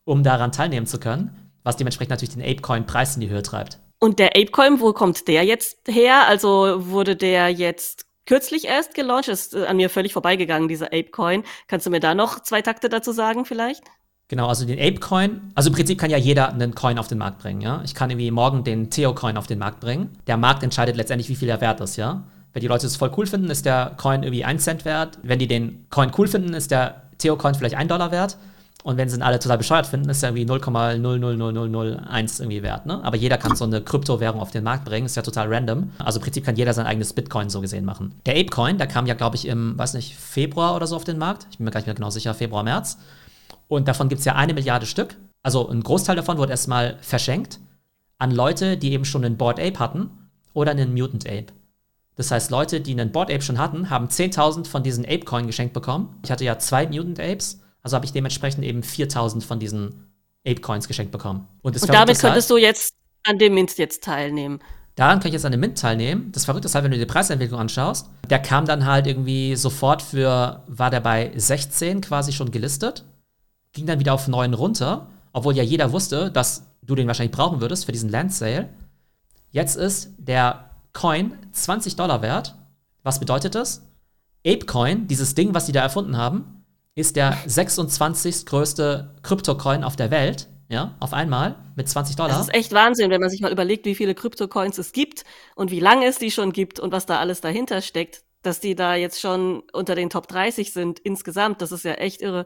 [0.06, 1.32] um daran teilnehmen zu können
[1.64, 3.80] was dementsprechend natürlich den Apecoin-Preis in die Höhe treibt.
[4.00, 6.28] Und der Apecoin, wo kommt der jetzt her?
[6.28, 9.28] Also wurde der jetzt kürzlich erst gelauncht?
[9.28, 11.44] Ist äh, an mir völlig vorbeigegangen, dieser Apecoin.
[11.68, 13.84] Kannst du mir da noch zwei Takte dazu sagen vielleicht?
[14.30, 17.40] Genau, also den Apecoin, also im Prinzip kann ja jeder einen Coin auf den Markt
[17.40, 17.82] bringen, ja.
[17.84, 20.20] Ich kann irgendwie morgen den Theo-Coin auf den Markt bringen.
[20.28, 22.26] Der Markt entscheidet letztendlich, wie viel er wert ist, ja.
[22.54, 25.18] Wenn die Leute es voll cool finden, ist der Coin irgendwie 1 Cent wert.
[25.24, 28.38] Wenn die den Coin cool finden, ist der Theo-Coin vielleicht 1 Dollar wert.
[28.84, 32.86] Und wenn sie ihn alle total bescheuert finden, ist er irgendwie 0,00001 irgendwie wert.
[32.86, 33.04] Ne?
[33.04, 35.92] Aber jeder kann so eine Kryptowährung auf den Markt bringen, ist ja total random.
[36.00, 38.16] Also im Prinzip kann jeder sein eigenes Bitcoin so gesehen machen.
[38.26, 41.18] Der Apecoin, der kam ja, glaube ich, im, weiß nicht, Februar oder so auf den
[41.18, 41.48] Markt.
[41.52, 42.98] Ich bin mir gar nicht mehr genau sicher, Februar, März.
[43.68, 45.18] Und davon gibt es ja eine Milliarde Stück.
[45.44, 47.60] Also ein Großteil davon wurde erstmal verschenkt
[48.18, 50.10] an Leute, die eben schon einen Board Ape hatten
[50.54, 51.48] oder einen Mutant Ape.
[52.16, 55.74] Das heißt, Leute, die einen Board Ape schon hatten, haben 10.000 von diesen Apecoin geschenkt
[55.74, 56.18] bekommen.
[56.24, 60.12] Ich hatte ja zwei Mutant Apes also habe ich dementsprechend eben 4000 von diesen
[60.46, 61.48] Ape-Coins geschenkt bekommen.
[61.62, 62.94] Und, Und damit könntest halt, du jetzt
[63.26, 64.60] an dem Mint jetzt teilnehmen.
[64.96, 66.32] Daran kann ich jetzt an dem Mint teilnehmen.
[66.32, 70.02] Das Verrückte ist halt, wenn du die Preisentwicklung anschaust, der kam dann halt irgendwie sofort
[70.02, 73.06] für, war der bei 16 quasi schon gelistet,
[73.72, 77.62] ging dann wieder auf 9 runter, obwohl ja jeder wusste, dass du den wahrscheinlich brauchen
[77.62, 78.70] würdest für diesen Land Sale.
[79.52, 82.56] Jetzt ist der Coin 20 Dollar wert.
[83.04, 83.84] Was bedeutet das?
[84.46, 86.59] Apecoin, dieses Ding, was die da erfunden haben,
[87.00, 88.46] ist der 26.
[88.46, 90.48] größte Kryptocoin auf der Welt.
[90.72, 92.30] Ja, auf einmal mit 20 Dollar.
[92.30, 95.24] Das ist echt Wahnsinn, wenn man sich mal überlegt, wie viele Kryptocoins es gibt
[95.56, 98.76] und wie lange es die schon gibt und was da alles dahinter steckt, dass die
[98.76, 101.64] da jetzt schon unter den Top 30 sind insgesamt.
[101.64, 102.46] Das ist ja echt irre.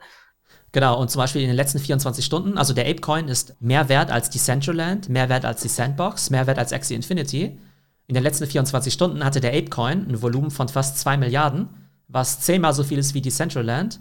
[0.71, 4.09] Genau, und zum Beispiel in den letzten 24 Stunden, also der Apecoin ist mehr wert
[4.09, 7.59] als die Centraland, mehr wert als die Sandbox, mehr wert als Axie Infinity.
[8.07, 11.67] In den letzten 24 Stunden hatte der Apecoin ein Volumen von fast 2 Milliarden,
[12.07, 13.99] was zehnmal so viel ist wie die Centraland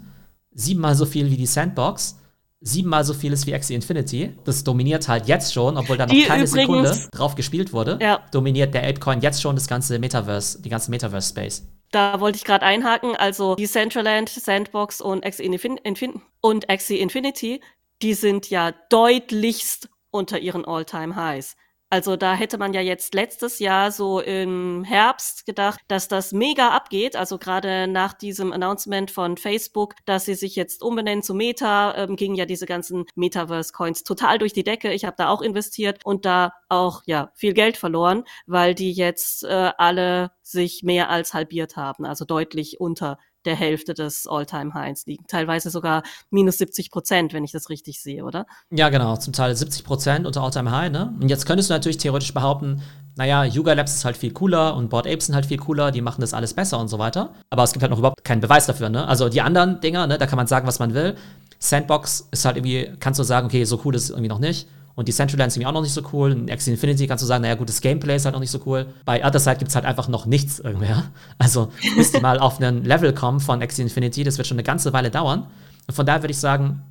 [0.55, 2.19] siebenmal so viel wie die Sandbox,
[2.61, 4.35] siebenmal so viel ist wie Axie Infinity.
[4.45, 7.99] Das dominiert halt jetzt schon, obwohl da noch die keine übrigens, Sekunde drauf gespielt wurde,
[8.01, 8.21] ja.
[8.31, 11.67] dominiert der Apecoin jetzt schon das ganze Metaverse, die ganze Metaverse-Space.
[11.91, 16.99] Da wollte ich gerade einhaken, also die Decentraland, Sandbox und Axie, Infin Infin und Axie
[16.99, 17.61] Infinity,
[18.01, 21.55] die sind ja deutlichst unter ihren All-Time-Highs.
[21.93, 26.69] Also da hätte man ja jetzt letztes Jahr so im Herbst gedacht, dass das mega
[26.69, 27.15] abgeht.
[27.15, 32.15] Also gerade nach diesem Announcement von Facebook, dass sie sich jetzt umbenennen zu Meta, ähm,
[32.15, 34.91] gingen ja diese ganzen Metaverse-Coins total durch die Decke.
[34.91, 39.43] Ich habe da auch investiert und da auch ja viel Geld verloren, weil die jetzt
[39.43, 45.25] äh, alle sich mehr als halbiert haben, also deutlich unter der Hälfte des All-Time-Highs liegen.
[45.27, 48.45] Teilweise sogar minus 70 Prozent, wenn ich das richtig sehe, oder?
[48.71, 49.15] Ja, genau.
[49.17, 50.91] Zum Teil 70 Prozent unter All-Time-High.
[50.91, 51.13] Ne?
[51.19, 52.81] Und jetzt könntest du natürlich theoretisch behaupten,
[53.15, 56.01] naja, Yuga Labs ist halt viel cooler und Board Apes sind halt viel cooler, die
[56.01, 57.33] machen das alles besser und so weiter.
[57.51, 58.89] Aber es gibt halt noch überhaupt keinen Beweis dafür.
[58.89, 59.07] Ne?
[59.07, 61.15] Also die anderen Dinger, ne, da kann man sagen, was man will.
[61.59, 64.67] Sandbox ist halt irgendwie, kannst du sagen, okay, so cool ist es irgendwie noch nicht.
[64.95, 66.31] Und die Central sind irgendwie auch noch nicht so cool.
[66.31, 68.61] In Axie Infinity kannst du sagen, naja, gut, das Gameplay ist halt noch nicht so
[68.65, 68.85] cool.
[69.05, 71.05] Bei Other Side gibt es halt einfach noch nichts irgendwer.
[71.39, 74.63] Also, bis die mal auf einen Level kommen von Axie Infinity, das wird schon eine
[74.63, 75.47] ganze Weile dauern.
[75.87, 76.83] Und von daher würde ich sagen,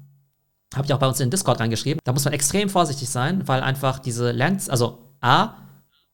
[0.75, 3.47] habe ich auch bei uns in den Discord reingeschrieben, da muss man extrem vorsichtig sein,
[3.47, 5.55] weil einfach diese Lands, also A,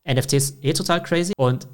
[0.06, 1.66] NFTs eh total crazy und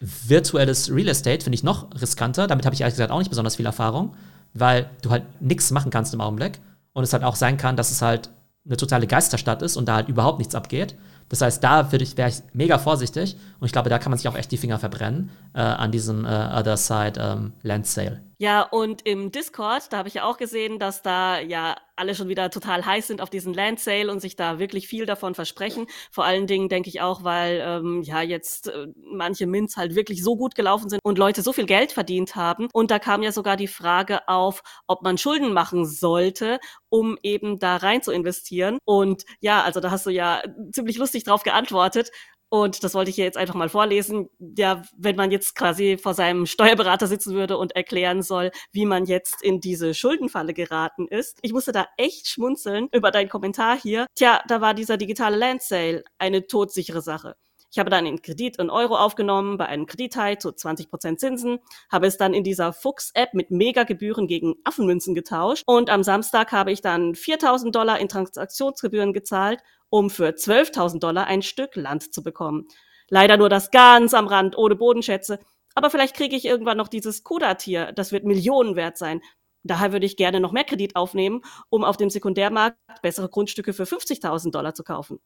[0.00, 2.46] virtuelles Real Estate finde ich noch riskanter.
[2.46, 4.14] Damit habe ich ehrlich gesagt auch nicht besonders viel Erfahrung,
[4.54, 6.60] weil du halt nichts machen kannst im Augenblick.
[6.92, 8.30] Und es halt auch sein kann, dass es halt
[8.66, 10.96] eine totale Geisterstadt ist und da halt überhaupt nichts abgeht.
[11.28, 14.18] Das heißt, da würde ich, wäre ich mega vorsichtig und ich glaube, da kann man
[14.18, 18.20] sich auch echt die Finger verbrennen äh, an diesem äh, Other Side ähm, Land Sale.
[18.38, 22.28] Ja, und im Discord, da habe ich ja auch gesehen, dass da ja alle schon
[22.28, 25.86] wieder total heiß sind auf diesen Land Sale und sich da wirklich viel davon versprechen.
[26.10, 30.22] Vor allen Dingen denke ich auch, weil ähm, ja jetzt äh, manche Mints halt wirklich
[30.22, 32.68] so gut gelaufen sind und Leute so viel Geld verdient haben.
[32.74, 36.60] Und da kam ja sogar die Frage auf, ob man Schulden machen sollte,
[36.90, 38.78] um eben da rein zu investieren.
[38.84, 42.10] Und ja, also da hast du ja ziemlich lustig drauf geantwortet.
[42.48, 44.28] Und das wollte ich hier jetzt einfach mal vorlesen.
[44.38, 49.06] Ja, wenn man jetzt quasi vor seinem Steuerberater sitzen würde und erklären soll, wie man
[49.06, 51.38] jetzt in diese Schuldenfalle geraten ist.
[51.42, 54.06] Ich musste da echt schmunzeln über deinen Kommentar hier.
[54.14, 57.36] Tja, da war dieser digitale Land Sale eine todsichere Sache.
[57.70, 61.58] Ich habe dann einen Kredit in Euro aufgenommen bei einem Kredithai zu 20% Zinsen,
[61.90, 66.72] habe es dann in dieser Fuchs-App mit Megagebühren gegen Affenmünzen getauscht und am Samstag habe
[66.72, 72.22] ich dann 4000 Dollar in Transaktionsgebühren gezahlt um für 12.000 Dollar ein Stück Land zu
[72.22, 72.66] bekommen.
[73.08, 75.38] Leider nur das ganz am Rand, ohne Bodenschätze.
[75.74, 77.92] Aber vielleicht kriege ich irgendwann noch dieses Kuda-Tier.
[77.92, 79.20] Das wird Millionen wert sein.
[79.62, 83.84] Daher würde ich gerne noch mehr Kredit aufnehmen, um auf dem Sekundärmarkt bessere Grundstücke für
[83.84, 85.20] 50.000 Dollar zu kaufen.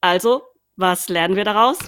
[0.00, 0.42] Also,
[0.76, 1.78] was lernen wir daraus?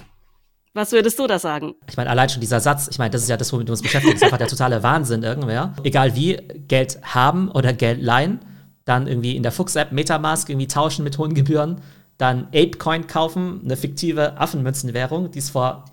[0.73, 1.75] Was würdest du da sagen?
[1.87, 3.81] Ich meine, allein schon dieser Satz, ich meine, das ist ja das, womit wir uns
[3.81, 5.73] beschäftigen, ist einfach der totale Wahnsinn irgendwer.
[5.83, 6.37] Egal wie,
[6.67, 8.39] Geld haben oder Geld leihen,
[8.85, 11.81] dann irgendwie in der Fuchs-App Metamask irgendwie tauschen mit hohen Gebühren,
[12.17, 15.85] dann Apecoin kaufen, eine fiktive Affenmünzenwährung, die es vor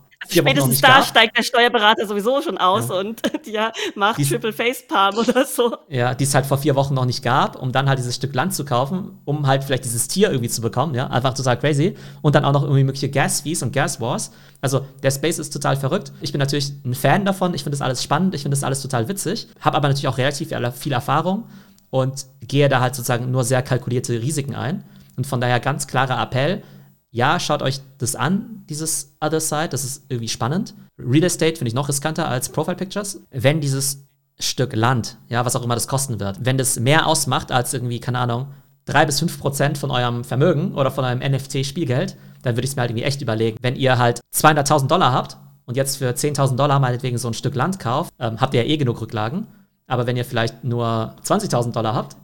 [0.42, 1.04] noch nicht da gab.
[1.04, 2.96] steigt der Steuerberater sowieso schon aus ja.
[2.96, 5.76] und ja, macht Dies, Triple Facepalm oder so.
[5.88, 8.34] Ja, die es halt vor vier Wochen noch nicht gab, um dann halt dieses Stück
[8.34, 11.96] Land zu kaufen, um halt vielleicht dieses Tier irgendwie zu bekommen, ja, einfach total crazy.
[12.22, 14.32] Und dann auch noch irgendwie mögliche Gas-Fees und Gas-Wars.
[14.60, 16.12] Also der Space ist total verrückt.
[16.20, 18.82] Ich bin natürlich ein Fan davon, ich finde das alles spannend, ich finde das alles
[18.82, 21.44] total witzig, habe aber natürlich auch relativ viel Erfahrung
[21.90, 24.84] und gehe da halt sozusagen nur sehr kalkulierte Risiken ein.
[25.16, 26.62] Und von daher ganz klarer Appell,
[27.10, 30.74] ja, schaut euch das an, dieses Other Side, das ist irgendwie spannend.
[30.98, 33.20] Real Estate finde ich noch riskanter als Profile Pictures.
[33.30, 34.06] Wenn dieses
[34.38, 38.00] Stück Land, ja, was auch immer das kosten wird, wenn das mehr ausmacht als irgendwie,
[38.00, 38.48] keine Ahnung,
[38.84, 42.76] drei bis fünf Prozent von eurem Vermögen oder von eurem NFT-Spielgeld, dann würde ich es
[42.76, 43.58] mir halt irgendwie echt überlegen.
[43.60, 47.54] Wenn ihr halt 200.000 Dollar habt und jetzt für 10.000 Dollar meinetwegen so ein Stück
[47.54, 49.46] Land kauft, ähm, habt ihr ja eh genug Rücklagen.
[49.86, 52.16] Aber wenn ihr vielleicht nur 20.000 Dollar habt,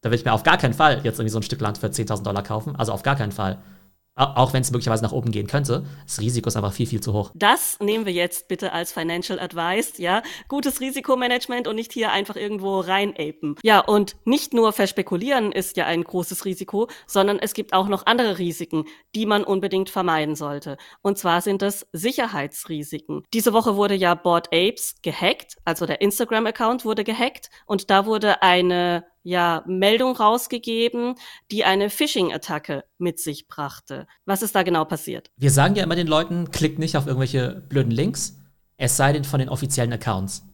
[0.00, 1.88] dann will ich mir auf gar keinen Fall jetzt irgendwie so ein Stück Land für
[1.88, 2.76] 10.000 Dollar kaufen.
[2.76, 3.58] Also auf gar keinen Fall
[4.18, 7.12] auch wenn es möglicherweise nach oben gehen könnte, das Risiko ist einfach viel, viel zu
[7.12, 7.30] hoch.
[7.34, 10.22] Das nehmen wir jetzt bitte als Financial Advice, ja.
[10.48, 13.56] Gutes Risikomanagement und nicht hier einfach irgendwo reinapen.
[13.62, 18.06] Ja, und nicht nur verspekulieren ist ja ein großes Risiko, sondern es gibt auch noch
[18.06, 20.76] andere Risiken, die man unbedingt vermeiden sollte.
[21.02, 23.22] Und zwar sind es Sicherheitsrisiken.
[23.32, 28.42] Diese Woche wurde ja Board Apes gehackt, also der Instagram-Account wurde gehackt und da wurde
[28.42, 31.14] eine ja Meldung rausgegeben,
[31.50, 34.06] die eine Phishing-Attacke mit sich brachte.
[34.24, 35.30] Was ist da genau passiert?
[35.36, 38.38] Wir sagen ja immer den Leuten, klickt nicht auf irgendwelche blöden Links,
[38.78, 40.44] es sei denn von den offiziellen Accounts.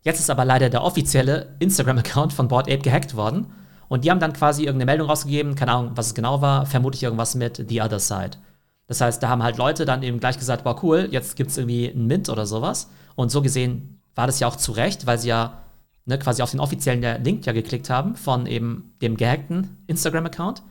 [0.00, 3.52] Jetzt ist aber leider der offizielle Instagram-Account von Board Ape gehackt worden
[3.88, 7.02] und die haben dann quasi irgendeine Meldung rausgegeben, keine Ahnung, was es genau war, vermutlich
[7.02, 8.38] irgendwas mit The Other Side.
[8.86, 11.58] Das heißt, da haben halt Leute dann eben gleich gesagt, boah, cool, jetzt gibt es
[11.58, 12.90] irgendwie einen Mint oder sowas.
[13.16, 15.64] Und so gesehen war das ja auch zu Recht, weil sie ja
[16.06, 20.62] ne, quasi auf den offiziellen Link ja geklickt haben von eben dem gehackten Instagram-Account.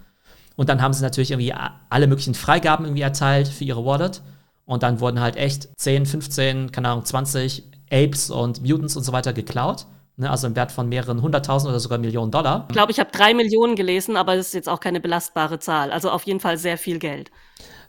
[0.55, 1.53] Und dann haben sie natürlich irgendwie
[1.89, 4.21] alle möglichen Freigaben irgendwie erteilt für ihre Wallet.
[4.65, 9.11] Und dann wurden halt echt 10, 15, keine Ahnung, 20 Apes und Mutants und so
[9.11, 9.87] weiter geklaut.
[10.15, 12.65] Ne, also im Wert von mehreren hunderttausend oder sogar Millionen Dollar.
[12.69, 15.91] Ich glaube, ich habe drei Millionen gelesen, aber das ist jetzt auch keine belastbare Zahl.
[15.91, 17.31] Also auf jeden Fall sehr viel Geld.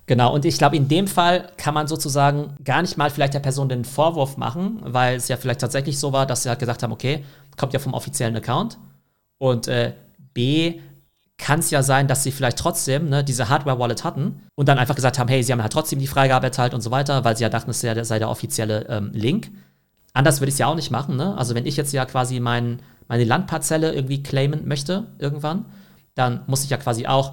[0.07, 3.41] Genau, und ich glaube, in dem Fall kann man sozusagen gar nicht mal vielleicht der
[3.41, 6.83] Person den Vorwurf machen, weil es ja vielleicht tatsächlich so war, dass sie halt gesagt
[6.83, 7.25] haben, okay,
[7.57, 8.79] kommt ja vom offiziellen Account.
[9.39, 9.95] Und äh,
[10.35, 10.81] B,
[11.39, 14.95] kann es ja sein, dass sie vielleicht trotzdem ne, diese Hardware-Wallet hatten und dann einfach
[14.95, 17.43] gesagt haben, hey, sie haben halt trotzdem die Freigabe erteilt und so weiter, weil sie
[17.43, 19.51] ja dachten, es sei, sei der offizielle ähm, Link.
[20.13, 21.17] Anders würde ich es ja auch nicht machen.
[21.17, 21.37] Ne?
[21.37, 25.65] Also wenn ich jetzt ja quasi mein, meine Landparzelle irgendwie claimen möchte irgendwann,
[26.15, 27.33] dann muss ich ja quasi auch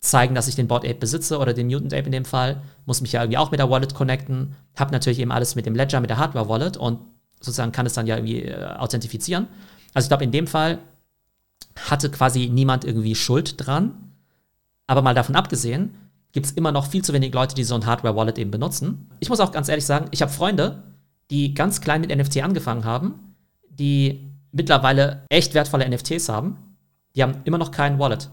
[0.00, 3.00] zeigen, dass ich den Board Ape besitze oder den Mutant Ape in dem Fall, muss
[3.00, 6.00] mich ja irgendwie auch mit der Wallet connecten, habe natürlich eben alles mit dem Ledger,
[6.00, 7.00] mit der Hardware Wallet und
[7.40, 9.48] sozusagen kann es dann ja irgendwie äh, authentifizieren.
[9.94, 10.78] Also ich glaube, in dem Fall
[11.76, 14.12] hatte quasi niemand irgendwie Schuld dran.
[14.86, 15.94] Aber mal davon abgesehen,
[16.32, 19.10] gibt es immer noch viel zu wenig Leute, die so ein Hardware-Wallet eben benutzen.
[19.20, 20.82] Ich muss auch ganz ehrlich sagen, ich habe Freunde,
[21.30, 23.34] die ganz klein mit NFT angefangen haben,
[23.68, 26.56] die mittlerweile echt wertvolle NFTs haben.
[27.14, 28.30] Die haben immer noch kein Wallet.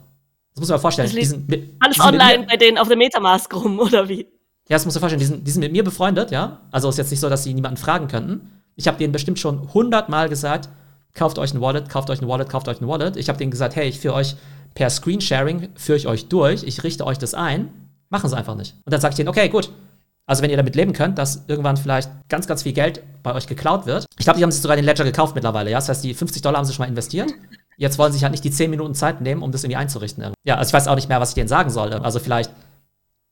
[0.55, 1.09] Das muss man sich vorstellen.
[1.09, 4.27] Die sind, alles online bei denen auf dem Metamask rum, oder wie?
[4.67, 5.19] Ja, das muss man sich vorstellen.
[5.19, 6.61] Die sind, die sind mit mir befreundet, ja.
[6.71, 8.51] Also ist jetzt nicht so, dass sie niemanden fragen könnten.
[8.75, 10.69] Ich habe denen bestimmt schon hundertmal gesagt,
[11.13, 13.17] kauft euch ein Wallet, kauft euch ein Wallet, kauft euch ein Wallet.
[13.17, 14.35] Ich habe denen gesagt, hey, ich führe euch
[14.73, 17.69] per Screensharing, führe ich euch durch, ich richte euch das ein.
[18.09, 18.75] Machen sie einfach nicht.
[18.85, 19.71] Und dann sage ich denen, okay, gut.
[20.25, 23.45] Also wenn ihr damit leben könnt, dass irgendwann vielleicht ganz, ganz viel Geld bei euch
[23.45, 24.05] geklaut wird.
[24.17, 25.77] Ich glaube, die haben sich sogar den Ledger gekauft mittlerweile, ja.
[25.77, 27.31] Das heißt, die 50 Dollar haben sie schon mal investiert.
[27.77, 30.33] Jetzt wollen sie sich halt nicht die 10 Minuten Zeit nehmen, um das irgendwie einzurichten.
[30.43, 31.93] Ja, also ich weiß auch nicht mehr, was ich denen sagen soll.
[31.93, 32.51] Also vielleicht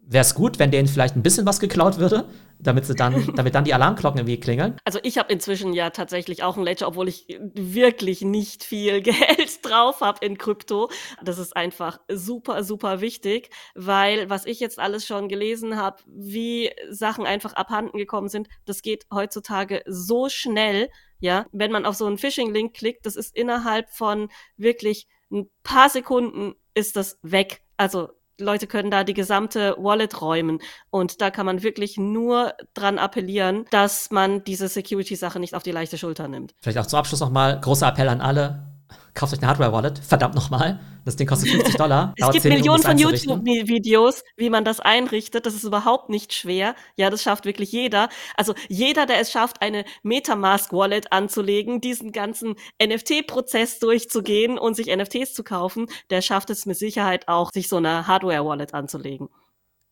[0.06, 2.26] wäre es gut, wenn denen vielleicht ein bisschen was geklaut würde,
[2.60, 4.78] damit sie dann, damit dann die Alarmglocken irgendwie klingeln.
[4.84, 9.66] Also ich habe inzwischen ja tatsächlich auch ein Ledger, obwohl ich wirklich nicht viel Geld
[9.66, 10.90] drauf habe in Krypto.
[11.24, 16.72] Das ist einfach super, super wichtig, weil was ich jetzt alles schon gelesen habe, wie
[16.90, 20.90] Sachen einfach abhanden gekommen sind, das geht heutzutage so schnell.
[21.24, 25.88] Ja, wenn man auf so einen Phishing-Link klickt, das ist innerhalb von wirklich ein paar
[25.88, 27.62] Sekunden ist das weg.
[27.78, 30.60] Also Leute können da die gesamte Wallet räumen.
[30.90, 35.72] Und da kann man wirklich nur dran appellieren, dass man diese Security-Sache nicht auf die
[35.72, 36.56] leichte Schulter nimmt.
[36.62, 38.73] Vielleicht auch zum Abschluss nochmal großer Appell an alle
[39.14, 40.80] kauft euch eine Hardware-Wallet, verdammt nochmal.
[41.06, 42.14] Das Ding kostet 50 Dollar.
[42.18, 45.46] es gibt Millionen von YouTube-Videos, wie man das einrichtet.
[45.46, 46.76] Das ist überhaupt nicht schwer.
[46.96, 48.10] Ja, das schafft wirklich jeder.
[48.38, 55.34] Also jeder, der es schafft, eine Metamask-Wallet anzulegen, diesen ganzen NFT-Prozess durchzugehen und sich NFTs
[55.34, 59.30] zu kaufen, der schafft es mit Sicherheit auch, sich so eine Hardware-Wallet anzulegen.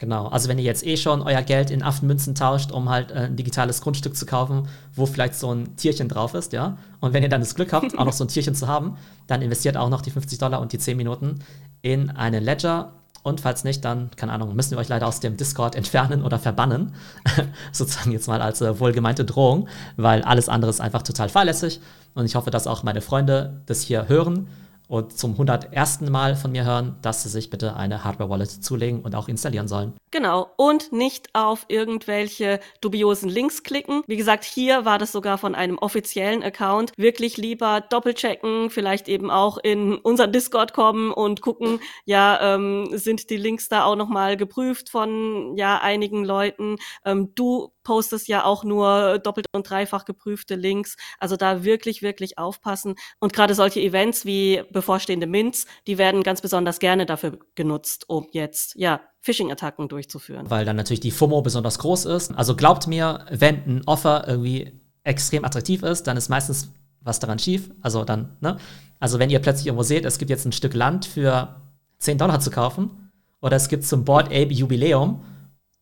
[0.01, 3.25] Genau, also wenn ihr jetzt eh schon euer Geld in Affenmünzen tauscht, um halt äh,
[3.25, 7.21] ein digitales Grundstück zu kaufen, wo vielleicht so ein Tierchen drauf ist, ja, und wenn
[7.21, 8.97] ihr dann das Glück habt, auch noch so ein Tierchen zu haben,
[9.27, 11.37] dann investiert auch noch die 50 Dollar und die 10 Minuten
[11.83, 12.93] in einen Ledger.
[13.21, 16.39] Und falls nicht, dann, keine Ahnung, müssen wir euch leider aus dem Discord entfernen oder
[16.39, 16.95] verbannen.
[17.71, 21.79] Sozusagen jetzt mal als äh, wohlgemeinte Drohung, weil alles andere ist einfach total fahrlässig.
[22.15, 24.47] Und ich hoffe, dass auch meine Freunde das hier hören
[24.91, 26.01] und zum 101.
[26.01, 29.93] Mal von mir hören, dass sie sich bitte eine Hardware-Wallet zulegen und auch installieren sollen.
[30.11, 30.49] Genau.
[30.57, 34.03] Und nicht auf irgendwelche dubiosen Links klicken.
[34.07, 36.91] Wie gesagt, hier war das sogar von einem offiziellen Account.
[36.97, 43.29] Wirklich lieber doppelchecken, vielleicht eben auch in unseren Discord kommen und gucken, ja, ähm, sind
[43.29, 46.75] die Links da auch nochmal geprüft von, ja, einigen Leuten.
[47.05, 50.95] Ähm, du postest ja auch nur doppelt und dreifach geprüfte Links.
[51.19, 52.95] Also da wirklich, wirklich aufpassen.
[53.19, 58.27] Und gerade solche Events wie bevorstehende Mints, die werden ganz besonders gerne dafür genutzt, um
[58.31, 60.49] jetzt, ja, Phishing-Attacken durchzuführen.
[60.49, 62.31] Weil dann natürlich die FOMO besonders groß ist.
[62.31, 66.71] Also glaubt mir, wenn ein Offer irgendwie extrem attraktiv ist, dann ist meistens
[67.01, 67.69] was daran schief.
[67.81, 68.57] Also dann, ne?
[68.99, 71.61] Also wenn ihr plötzlich irgendwo seht, es gibt jetzt ein Stück Land für
[71.99, 73.11] 10 Dollar zu kaufen
[73.41, 75.23] oder es gibt zum Board Ape Jubiläum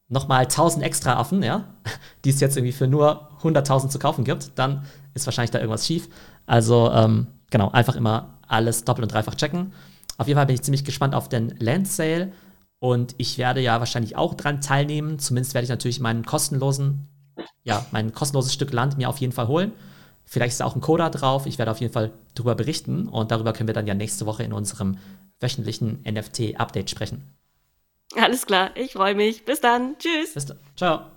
[0.10, 1.66] nochmal 1000 extra Affen, ja,
[2.26, 5.88] die es jetzt irgendwie für nur 100.000 zu kaufen gibt, dann ist wahrscheinlich da irgendwas
[5.88, 6.10] schief.
[6.46, 9.74] Also, ähm, genau, einfach immer alles doppelt und dreifach checken.
[10.18, 12.32] Auf jeden Fall bin ich ziemlich gespannt auf den Land Sale
[12.80, 15.20] und ich werde ja wahrscheinlich auch dran teilnehmen.
[15.20, 17.08] Zumindest werde ich natürlich meinen kostenlosen,
[17.64, 19.72] ja, mein kostenloses Stück Land mir auf jeden Fall holen.
[20.26, 21.46] Vielleicht ist da auch ein Coda drauf.
[21.46, 24.44] Ich werde auf jeden Fall darüber berichten und darüber können wir dann ja nächste Woche
[24.44, 24.98] in unserem
[25.40, 27.39] wöchentlichen NFT-Update sprechen.
[28.16, 29.46] Alles klar, ich freue mich.
[29.46, 29.98] Bis dann.
[30.00, 30.34] Tschüss.
[30.34, 30.60] Bis dann.
[30.76, 31.12] Ciao.